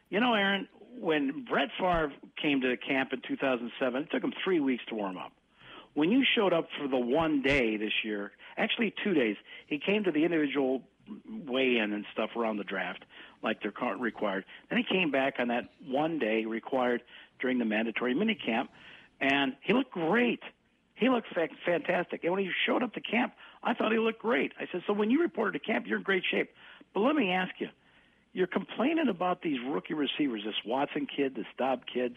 [0.09, 4.33] you know, Aaron, when Brett Favre came to the camp in 2007, it took him
[4.45, 5.33] three weeks to warm up.
[5.95, 9.37] When you showed up for the one day this year, actually two days,
[9.67, 10.83] he came to the individual
[11.47, 13.05] weigh-in and stuff around the draft,
[13.43, 14.45] like they're required.
[14.69, 17.03] Then he came back on that one day required
[17.41, 18.69] during the mandatory minicamp,
[19.21, 20.41] and he looked great.
[20.95, 22.25] He looked fa- fantastic.
[22.25, 24.53] And when he showed up to camp, I thought he looked great.
[24.59, 26.51] I said, "So when you reported to camp, you're in great shape."
[26.95, 27.69] But let me ask you
[28.37, 32.17] you're complaining about these rookie receivers, this Watson kid, this Dobb kids,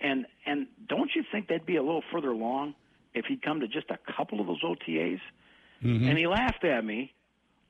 [0.00, 2.74] and and don't you think they'd be a little further along
[3.14, 5.20] if he'd come to just a couple of those OTAs?
[5.82, 6.08] Mm-hmm.
[6.08, 7.12] And he laughed at me,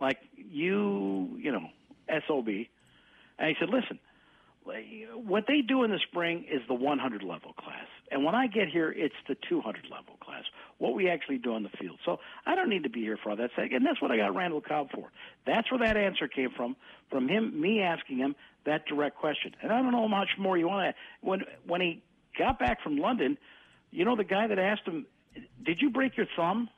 [0.01, 1.69] like you, you know,
[2.27, 2.49] sob.
[3.39, 3.99] And he said, "Listen,
[4.65, 7.87] what they do in the spring is the 100 level class.
[8.11, 10.45] And when I get here, it's the 200 level class,
[10.79, 11.99] what we actually do on the field.
[12.05, 13.51] So I don't need to be here for all that.
[13.57, 15.11] And that's what I got Randall Cobb for.
[15.47, 16.77] That's where that answer came from,
[17.11, 19.55] from him, me asking him that direct question.
[19.63, 21.27] And I don't know how much more you want to.
[21.27, 22.03] When, when he
[22.39, 23.37] got back from London,
[23.91, 25.07] you know, the guy that asked him,
[25.63, 26.71] Did you break your thumb?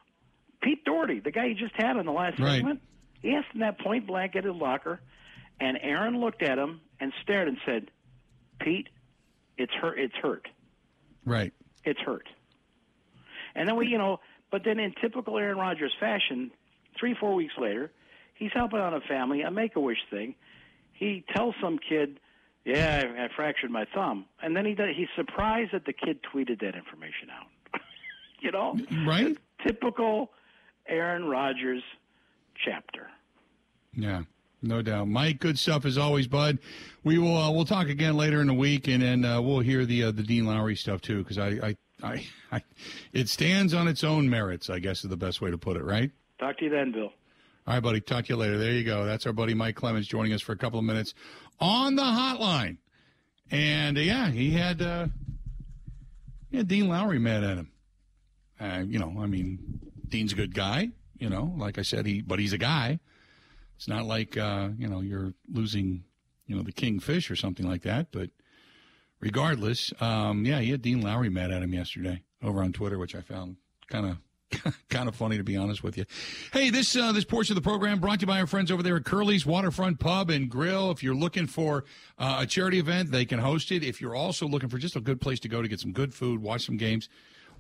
[0.61, 2.57] Pete Dougherty, the guy he just had in the last right.
[2.57, 2.81] segment,
[3.23, 5.01] he asked him that point blank at his locker.
[5.61, 7.91] And Aaron looked at him and stared and said,
[8.61, 8.89] Pete,
[9.57, 9.99] it's hurt.
[9.99, 10.49] It's hurt.
[11.25, 11.53] Right.
[11.85, 12.29] It's hurt.
[13.55, 16.51] And then we, you know, but then in typical Aaron Rodgers fashion,
[16.99, 17.91] three, four weeks later,
[18.35, 20.35] he's helping out a family, a make a wish thing.
[20.93, 22.21] He tells some kid,
[22.65, 26.21] "Yeah, I, I fractured my thumb," and then he does, he's surprised that the kid
[26.23, 27.81] tweeted that information out.
[28.41, 29.37] you know, right?
[29.67, 30.31] Typical
[30.87, 31.83] Aaron Rodgers
[32.65, 33.09] chapter.
[33.95, 34.23] Yeah.
[34.67, 35.39] No doubt, Mike.
[35.39, 36.59] Good stuff as always, bud.
[37.05, 39.87] We will uh, we'll talk again later in the week, and then uh, we'll hear
[39.87, 42.63] the uh, the Dean Lowry stuff too, because I, I, I, I,
[43.13, 44.69] it stands on its own merits.
[44.69, 46.11] I guess is the best way to put it, right?
[46.41, 47.13] Talk to you then, Bill.
[47.67, 48.01] All right, buddy.
[48.01, 48.59] Talk to you later.
[48.59, 49.05] There you go.
[49.05, 51.15] That's our buddy Mike Clemens joining us for a couple of minutes
[51.61, 52.79] on the hotline,
[53.51, 55.07] and uh, yeah, he had uh,
[56.51, 57.71] he had Dean Lowry mad at him.
[58.59, 60.91] Uh, you know, I mean, Dean's a good guy.
[61.19, 62.99] You know, like I said, he but he's a guy.
[63.77, 66.05] It's not like uh, you know you're losing,
[66.47, 68.09] you know, the kingfish or something like that.
[68.11, 68.31] But
[69.21, 73.15] regardless, um, yeah, he had Dean Lowry mad at him yesterday over on Twitter, which
[73.15, 73.57] I found
[73.89, 74.19] kind of
[74.89, 76.05] kind of funny to be honest with you.
[76.53, 78.83] Hey, this uh, this portion of the program brought to you by our friends over
[78.83, 80.91] there at Curly's Waterfront Pub and Grill.
[80.91, 81.85] If you're looking for
[82.19, 83.83] uh, a charity event, they can host it.
[83.83, 86.15] If you're also looking for just a good place to go to get some good
[86.15, 87.09] food, watch some games,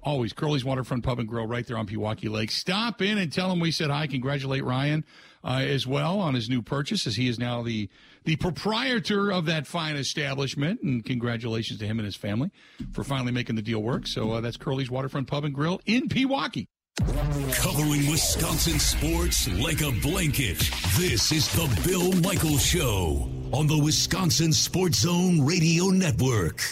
[0.06, 2.50] always Curly's Waterfront Pub and Grill right there on Pewaukee Lake.
[2.50, 4.06] Stop in and tell them we said hi.
[4.06, 5.04] Congratulate Ryan
[5.44, 7.90] uh, as well on his new purchase, as he is now the
[8.24, 10.80] the proprietor of that fine establishment.
[10.80, 12.50] And congratulations to him and his family
[12.92, 14.06] for finally making the deal work.
[14.06, 16.66] So uh, that's Curly's Waterfront Pub and Grill in Pewaukee.
[16.98, 20.58] Covering Wisconsin sports like a blanket.
[20.96, 26.62] This is the Bill Michaels Show on the Wisconsin Sports Zone Radio Network.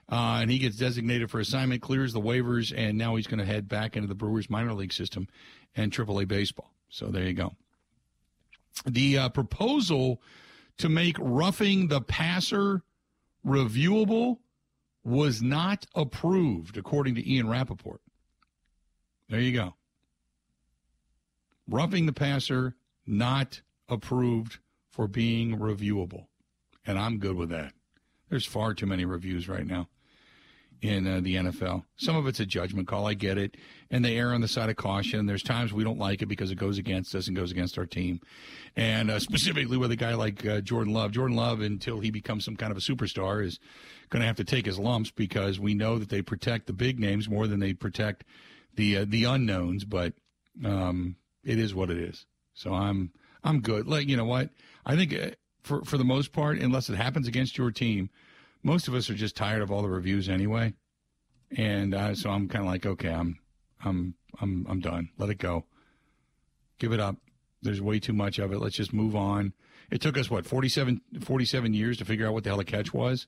[0.10, 3.46] Uh, and he gets designated for assignment, clears the waivers, and now he's going to
[3.46, 5.28] head back into the Brewers minor league system
[5.76, 6.72] and AAA baseball.
[6.90, 7.54] So there you go.
[8.86, 10.22] The uh, proposal
[10.78, 12.84] to make roughing the passer
[13.46, 14.38] reviewable
[15.04, 18.02] was not approved, according to Ian Rapoport.
[19.30, 19.76] There you go.
[21.68, 22.76] Roughing the passer,
[23.08, 24.60] not approved
[24.96, 26.28] for being reviewable.
[26.88, 27.74] And I'm good with that.
[28.30, 29.90] There's far too many reviews right now
[30.82, 31.84] in uh, the NFL.
[31.98, 33.06] Some of it's a judgment call.
[33.06, 33.58] I get it.
[33.92, 35.26] And they err on the side of caution.
[35.26, 37.86] There's times we don't like it because it goes against us and goes against our
[37.86, 38.22] team.
[38.78, 41.12] And uh, specifically with a guy like uh, Jordan Love.
[41.12, 43.60] Jordan Love, until he becomes some kind of a superstar, is
[44.10, 47.02] going to have to take his lumps because we know that they protect the big
[47.02, 48.24] names more than they protect
[48.76, 49.84] the uh, the unknowns.
[49.84, 50.14] But
[50.64, 52.26] um, it is what it is.
[52.54, 53.12] So I'm
[53.46, 53.88] I'm good.
[53.88, 54.50] Like you know what?
[54.86, 55.30] I think uh,
[55.64, 58.10] for for the most part, unless it happens against your team,
[58.64, 60.74] most of us are just tired of all the reviews anyway.
[61.56, 63.40] And uh, so I'm kind of like, okay, I'm
[63.84, 65.10] I'm I'm I'm done.
[65.18, 65.66] Let it go.
[66.80, 67.18] Give it up.
[67.62, 68.60] There's way too much of it.
[68.60, 69.54] Let's just move on.
[69.92, 72.94] It took us what 47, 47 years to figure out what the hell a catch
[72.94, 73.28] was.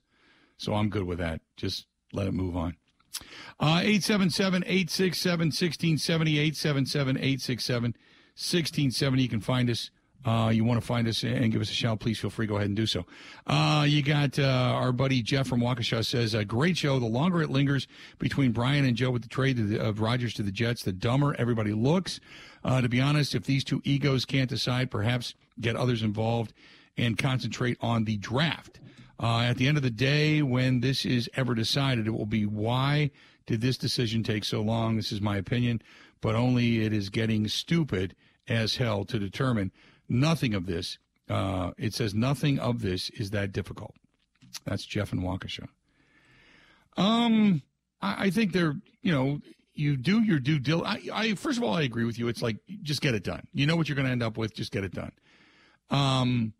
[0.57, 1.41] So I'm good with that.
[1.55, 2.76] Just let it move on.
[3.59, 6.39] Uh, 877 867 1670.
[6.39, 9.22] 877 867 1670.
[9.22, 9.91] You can find us.
[10.26, 12.47] Uh, you want to find us and give us a shout, please feel free.
[12.47, 13.05] Go ahead and do so.
[13.45, 16.99] Uh, you got uh, our buddy Jeff from Waukesha says, a great show.
[16.99, 17.88] The longer it lingers
[18.20, 21.74] between Brian and Joe with the trade of, Rodgers to the Jets, the dumber everybody
[21.74, 22.20] looks.
[22.63, 26.53] Uh, to be honest, if these two egos can't decide, perhaps get others involved
[26.97, 28.80] and concentrate on the draft.
[29.20, 32.45] Uh, at the end of the day, when this is ever decided, it will be
[32.45, 33.09] why
[33.45, 34.97] did this decision take so long?
[34.97, 35.82] This is my opinion,
[36.22, 38.15] but only it is getting stupid
[38.47, 39.72] as hell to determine.
[40.10, 40.97] Nothing of this,
[41.30, 43.95] uh, it says nothing of this is that difficult.
[44.66, 45.68] That's Jeff and Waukesha.
[46.95, 47.62] Um,
[48.01, 49.39] I, I think they're, you know,
[49.74, 51.10] you do your due diligence.
[51.14, 52.28] I, I, first of all, I agree with you.
[52.28, 53.47] It's like just get it done.
[53.53, 54.55] You know what you're going to end up with.
[54.55, 55.12] Just get it done.
[55.89, 56.53] Um,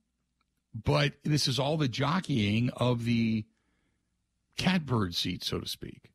[0.74, 3.46] but this is all the jockeying of the
[4.58, 6.12] catbird seat, so to speak.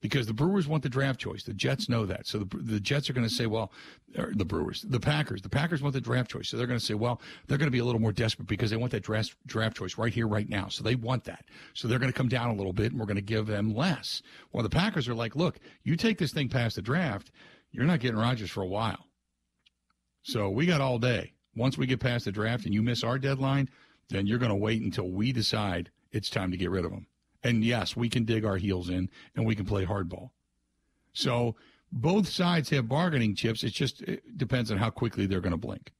[0.00, 1.42] Because the Brewers want the draft choice.
[1.42, 2.26] The Jets know that.
[2.26, 3.70] So the, the Jets are going to say, well,
[4.18, 6.48] er, the Brewers, the Packers, the Packers want the draft choice.
[6.48, 8.70] So they're going to say, well, they're going to be a little more desperate because
[8.70, 10.68] they want that draft, draft choice right here, right now.
[10.68, 11.44] So they want that.
[11.74, 13.74] So they're going to come down a little bit and we're going to give them
[13.74, 14.22] less.
[14.52, 17.30] Well, the Packers are like, look, you take this thing past the draft,
[17.70, 19.06] you're not getting Rodgers for a while.
[20.22, 21.34] So we got all day.
[21.54, 23.68] Once we get past the draft and you miss our deadline,
[24.08, 27.06] then you're going to wait until we decide it's time to get rid of them.
[27.42, 30.30] And yes, we can dig our heels in and we can play hardball.
[31.12, 31.56] So
[31.92, 33.64] both sides have bargaining chips.
[33.64, 35.92] It just it depends on how quickly they're going to blink.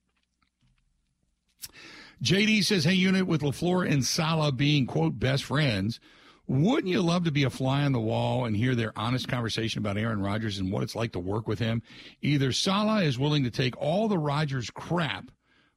[2.22, 6.00] JD says, "Hey, unit with Lafleur and Saleh being quote best friends."
[6.46, 9.78] Wouldn't you love to be a fly on the wall and hear their honest conversation
[9.78, 11.80] about Aaron Rodgers and what it's like to work with him?
[12.22, 15.30] Either Saleh is willing to take all the Rodgers crap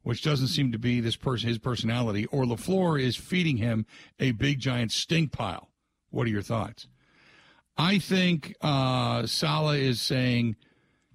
[0.04, 3.86] which doesn't seem to be this person his personality, or LaFleur is feeding him
[4.20, 5.70] a big giant stink pile.
[6.12, 6.88] What are your thoughts?
[7.78, 10.58] I think uh, Saleh is saying,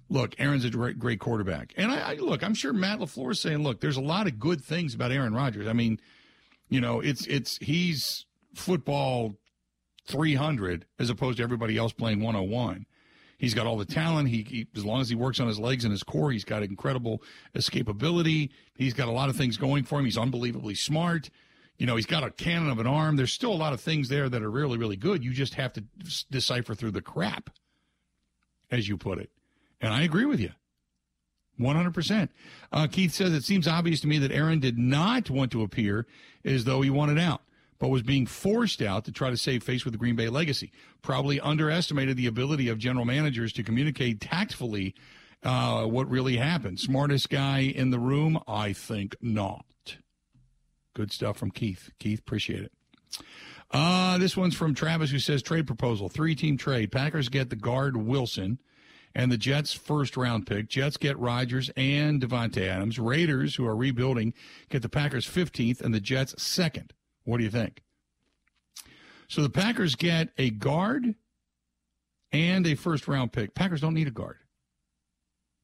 [0.09, 1.73] look, Aaron's a great, great quarterback.
[1.77, 4.39] And I, I look, I'm sure Matt LaFleur is saying, look, there's a lot of
[4.39, 5.67] good things about Aaron Rodgers.
[5.67, 5.99] I mean,
[6.67, 8.25] you know, it's it's he's
[8.55, 9.35] football
[10.07, 12.85] 300 as opposed to everybody else playing 101.
[13.39, 14.27] He's got all the talent.
[14.27, 16.61] He, he, as long as he works on his legs and his core, he's got
[16.61, 17.23] incredible
[17.55, 18.49] escapability.
[18.75, 20.05] He's got a lot of things going for him.
[20.05, 21.29] He's unbelievably smart.
[21.77, 23.15] You know, he's got a cannon of an arm.
[23.15, 25.23] There's still a lot of things there that are really, really good.
[25.23, 25.83] You just have to
[26.29, 27.49] decipher through the crap,
[28.69, 29.31] as you put it.
[29.79, 30.51] And I agree with you.
[31.57, 32.29] 100%.
[32.73, 36.05] Uh, Keith says it seems obvious to me that Aaron did not want to appear
[36.43, 37.41] as though he wanted out
[37.79, 40.71] but was being forced out to try to save face with the Green Bay legacy.
[41.01, 44.93] Probably underestimated the ability of general managers to communicate tactfully
[45.43, 46.79] uh, what really happened.
[46.79, 48.39] Smartest guy in the room?
[48.47, 49.65] I think not.
[50.93, 51.91] Good stuff from Keith.
[51.99, 52.71] Keith, appreciate it.
[53.71, 56.91] Uh, this one's from Travis who says trade proposal, three team trade.
[56.91, 58.59] Packers get the guard Wilson
[59.15, 60.67] and the Jets first round pick.
[60.67, 62.99] Jets get Rodgers and Davante Adams.
[62.99, 64.33] Raiders, who are rebuilding,
[64.69, 66.93] get the Packers 15th and the Jets second.
[67.23, 67.83] What do you think?
[69.27, 71.15] So the Packers get a guard
[72.31, 73.53] and a first round pick.
[73.53, 74.37] Packers don't need a guard.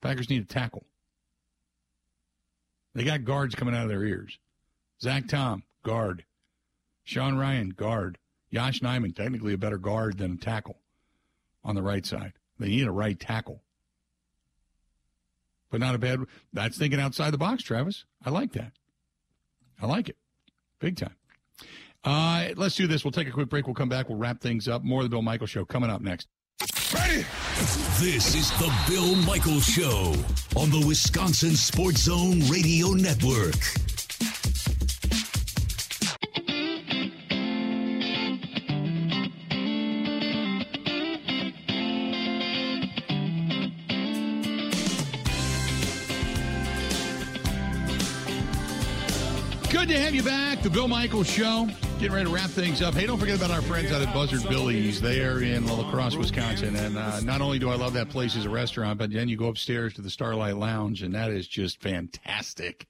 [0.01, 0.85] Packers need a tackle.
[2.93, 4.37] They got guards coming out of their ears.
[5.01, 6.23] Zach Tom, guard.
[7.03, 8.17] Sean Rhyan, guard.
[8.49, 10.77] Yosh Nijman, technically a better guard than a tackle
[11.63, 12.33] on the right side.
[12.57, 13.63] They need a right tackle.
[15.69, 16.19] But not a bad.
[16.53, 18.05] That's thinking outside the box, Travis.
[18.23, 18.71] I like that.
[19.81, 20.17] I like it.
[20.79, 21.15] Big time.
[22.03, 23.03] Uh, let's do this.
[23.03, 23.65] We'll take a quick break.
[23.65, 24.09] We'll come back.
[24.09, 24.83] We'll wrap things up.
[24.83, 26.27] More of the Bill Michael Show coming up next.
[26.93, 27.25] Ready?
[27.99, 30.13] This is the Bill Michael Show
[30.55, 33.55] on the Wisconsin Sports Zone Radio Network.
[50.25, 50.63] Back.
[50.63, 51.67] The Bill Michaels Show.
[51.99, 52.95] Getting ready to wrap things up.
[52.95, 54.99] Hey, don't forget about our friends out at Buzzard Billy's.
[54.99, 56.75] They are in La Crosse, Wisconsin.
[56.75, 59.37] And uh, not only do I love that place as a restaurant, but then you
[59.37, 62.87] go upstairs to the Starlight Lounge, and that is just fantastic.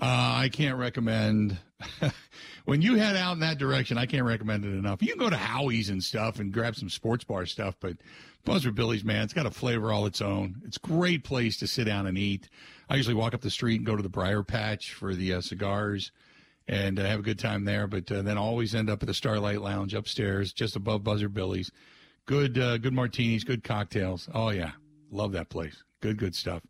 [0.00, 1.58] Uh, I can't recommend.
[2.64, 5.00] when you head out in that direction, I can't recommend it enough.
[5.00, 7.98] You can go to Howie's and stuff and grab some sports bar stuff, but
[8.44, 10.60] Buzzard Billy's, man, it's got a flavor all its own.
[10.66, 12.48] It's a great place to sit down and eat.
[12.90, 15.40] I usually walk up the street and go to the Briar Patch for the uh,
[15.40, 16.10] cigars
[16.68, 17.86] and uh, have a good time there.
[17.86, 21.70] But uh, then always end up at the Starlight Lounge upstairs, just above Buzzard Billy's.
[22.26, 24.28] Good, uh, good martinis, good cocktails.
[24.32, 24.72] Oh yeah,
[25.10, 25.82] love that place.
[26.00, 26.62] Good, good stuff.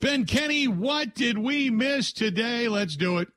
[0.00, 2.68] Ben Kenny, what did we miss today?
[2.68, 3.28] Let's do it.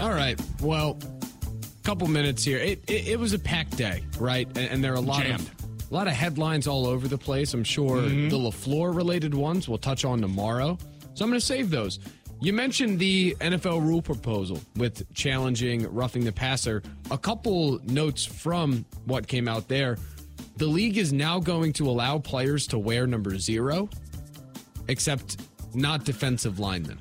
[0.00, 0.40] All right.
[0.60, 2.58] Well, a couple minutes here.
[2.58, 4.46] It, it, it was a packed day, right?
[4.48, 5.40] And, and there are a lot Jammed.
[5.40, 7.54] of a lot of headlines all over the place.
[7.54, 10.76] I'm sure the LaFleur related ones we'll touch on tomorrow.
[11.14, 12.00] So I'm going to save those.
[12.40, 16.82] You mentioned the NFL rule proposal with challenging roughing the passer.
[17.10, 19.96] A couple notes from what came out there.
[20.56, 23.88] The league is now going to allow players to wear number zero,
[24.88, 25.38] except
[25.74, 26.98] not defensive linemen.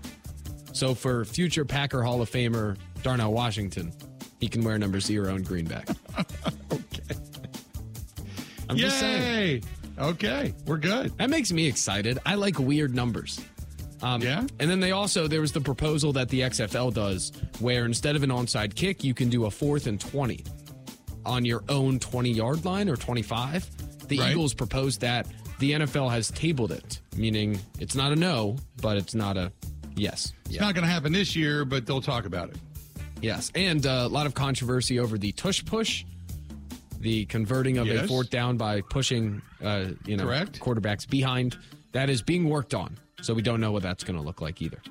[0.74, 3.94] So for future Packer Hall of Famer Darnell Washington,
[4.40, 5.88] he can wear number zero in greenback.
[6.72, 7.16] Okay.
[8.70, 9.22] I'm just saying.
[9.22, 9.62] Yay.
[10.00, 10.54] Okay.
[10.66, 11.16] We're good.
[11.18, 12.20] That makes me excited.
[12.26, 13.40] I like weird numbers.
[14.06, 14.46] Um, Yeah?
[14.60, 18.24] And then they also, there was the proposal that the XFL does where instead of
[18.24, 20.44] an onside kick, you can do a fourth and 20
[21.26, 24.08] on your own 20 yard line or 25.
[24.08, 24.32] The Right.
[24.32, 25.28] Eagles proposed that.
[25.58, 29.52] The NFL has tabled it, meaning it's not a no, but it's not a
[29.96, 30.34] yes.
[30.50, 32.58] It's not going to happen this year, but they'll talk about it.
[33.22, 36.04] Yes, and uh, a lot of controversy over the tush push,
[37.00, 40.60] the converting of a fourth down by pushing, uh, you know, Correct.
[40.60, 41.58] quarterbacks behind.
[41.94, 44.62] That is being worked on, so we don't know what that's going to look like
[44.62, 44.82] either.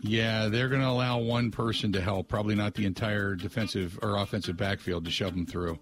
[0.00, 4.16] Yeah, they're going to allow one person to help, probably not the entire defensive or
[4.16, 5.78] offensive backfield to shove them through.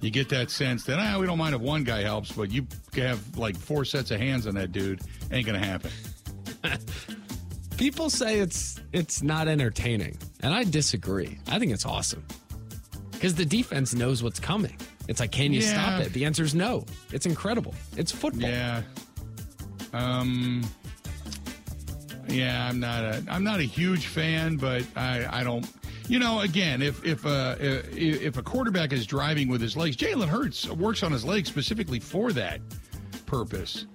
[0.00, 2.66] You get that sense that ah, we don't mind if one guy helps, but you
[2.96, 5.02] have like four sets of hands on that dude.
[5.30, 5.90] Ain't going to happen.
[7.76, 11.38] People say it's it's not entertaining, and I disagree.
[11.48, 12.24] I think it's awesome
[13.12, 14.76] because the defense knows what's coming.
[15.08, 15.72] It's like, can you Yeah.
[15.72, 16.12] stop it?
[16.12, 16.86] The answer is no.
[17.12, 17.74] It's incredible.
[17.96, 18.48] It's football.
[18.48, 18.82] Yeah.
[19.92, 20.62] Um.
[22.28, 25.66] Yeah, I'm not a I'm not a huge fan, but I I don't.
[26.08, 29.96] You know, again, if if uh, if, if a quarterback is driving with his legs,
[29.96, 32.60] Jalen Hurts works on his legs specifically for that
[33.26, 33.86] purpose.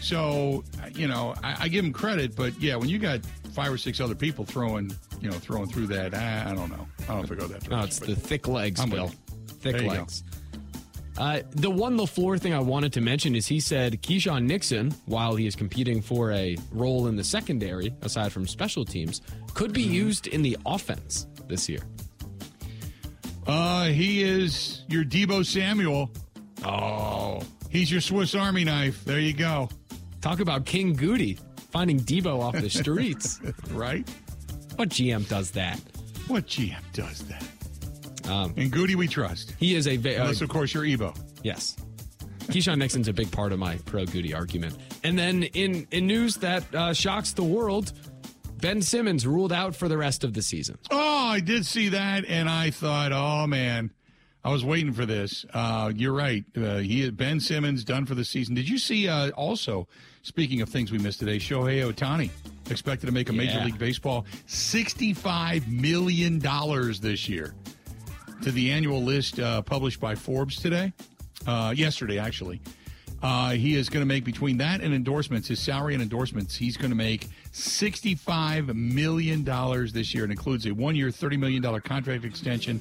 [0.00, 0.64] So
[0.94, 3.20] you know, I, I give him credit, but yeah, when you got
[3.52, 6.86] five or six other people throwing, you know, throwing through that, I, I don't know.
[7.04, 7.70] I don't know if I go that direction.
[7.70, 9.10] No, it's the thick legs, I'm Bill.
[9.60, 10.20] Thick legs.
[10.20, 10.35] go.
[11.18, 15.34] Uh, the one LaFleur thing I wanted to mention is he said Keyshawn Nixon, while
[15.34, 19.22] he is competing for a role in the secondary, aside from special teams,
[19.54, 19.72] could Mm-hmm.
[19.74, 21.80] be used in the offense this year.
[23.46, 26.10] Uh, he is your Deebo Samuel.
[26.64, 27.40] Oh,
[27.70, 29.04] he's your Swiss Army knife.
[29.04, 29.68] There you go.
[30.20, 31.38] Talk about King Gutey
[31.70, 33.40] finding Deebo off the streets.
[33.70, 34.06] Right?
[34.74, 35.80] what GM does that?
[36.28, 37.42] What GM does that?
[38.28, 39.54] Um, And Gutey, we trust.
[39.58, 41.14] he is a ve- uh, Unless, of course, you're Ebo.
[41.42, 41.76] yes.
[42.48, 44.76] Keyshawn Nixon's a big part of my pro Gutey argument.
[45.02, 47.92] And then in in news that uh, shocks the world,
[48.60, 50.78] Ben Simmons ruled out for the rest of the season.
[50.90, 53.90] Oh, I did see that, and I thought, oh man,
[54.44, 55.44] I was waiting for this.
[55.52, 56.44] Uh, you're right.
[56.56, 58.54] Uh, he Ben Simmons done for the season.
[58.54, 59.08] Did you see?
[59.08, 59.88] Uh, also,
[60.22, 62.30] speaking of things we missed today, Shohei Ohtani
[62.70, 67.54] expected to make a Major League Baseball sixty-five million dollars this year.
[68.42, 70.92] To the annual list uh, published by Forbes today,
[71.46, 72.60] uh, yesterday actually.
[73.22, 76.76] Uh, he is going to make between that and endorsements, his salary and endorsements, he's
[76.76, 79.42] going to make $65 million
[79.92, 80.24] this year.
[80.24, 82.80] It includes a one year, $30 million contract extension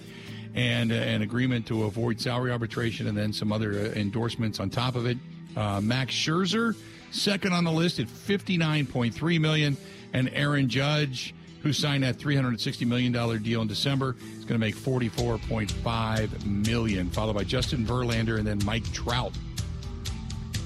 [0.53, 4.70] and uh, an agreement to avoid salary arbitration and then some other uh, endorsements on
[4.70, 5.18] top of it.
[5.56, 6.76] Uh, Max Scherzer,
[7.12, 9.78] second on the list at 59.3 million.
[10.14, 11.34] And Aaron Judge,
[11.66, 13.11] who signed that $360 million
[13.41, 18.59] deal in December, is going to make 44.5 million, followed by Justin Verlander and then
[18.66, 19.34] Mike Trout.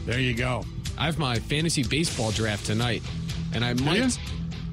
[0.05, 0.65] There you go.
[0.97, 3.01] I have my fantasy baseball draft tonight,
[3.53, 4.19] and I might?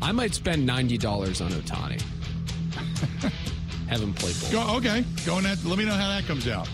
[0.03, 2.03] I might spend ninety dollars on Ohtani.
[3.89, 4.51] Have him play ball.
[4.51, 5.05] Go okay.
[5.25, 5.65] Go that.
[5.65, 6.69] Let me know how that comes out.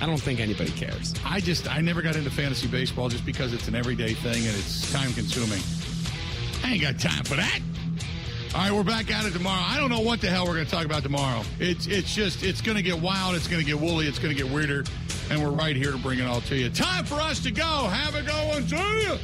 [0.00, 1.14] I don't think anybody cares.
[1.24, 4.56] I just I never got into fantasy baseball just because it's an everyday thing and
[4.56, 5.60] it's time consuming.
[6.64, 7.60] I ain't got time for that.
[8.54, 9.62] All right, we're back at it tomorrow.
[9.62, 11.42] I don't know what the hell we're going to talk about tomorrow.
[11.60, 13.36] It's it's just it's going to get wild.
[13.36, 14.06] It's going to get woolly.
[14.06, 14.84] It's going to get weirder,
[15.30, 16.70] and we're right here to bring it all to you.
[16.70, 17.62] Time for us to go.
[17.62, 18.66] Have a good one.
[18.66, 18.76] See
[19.06, 19.18] you.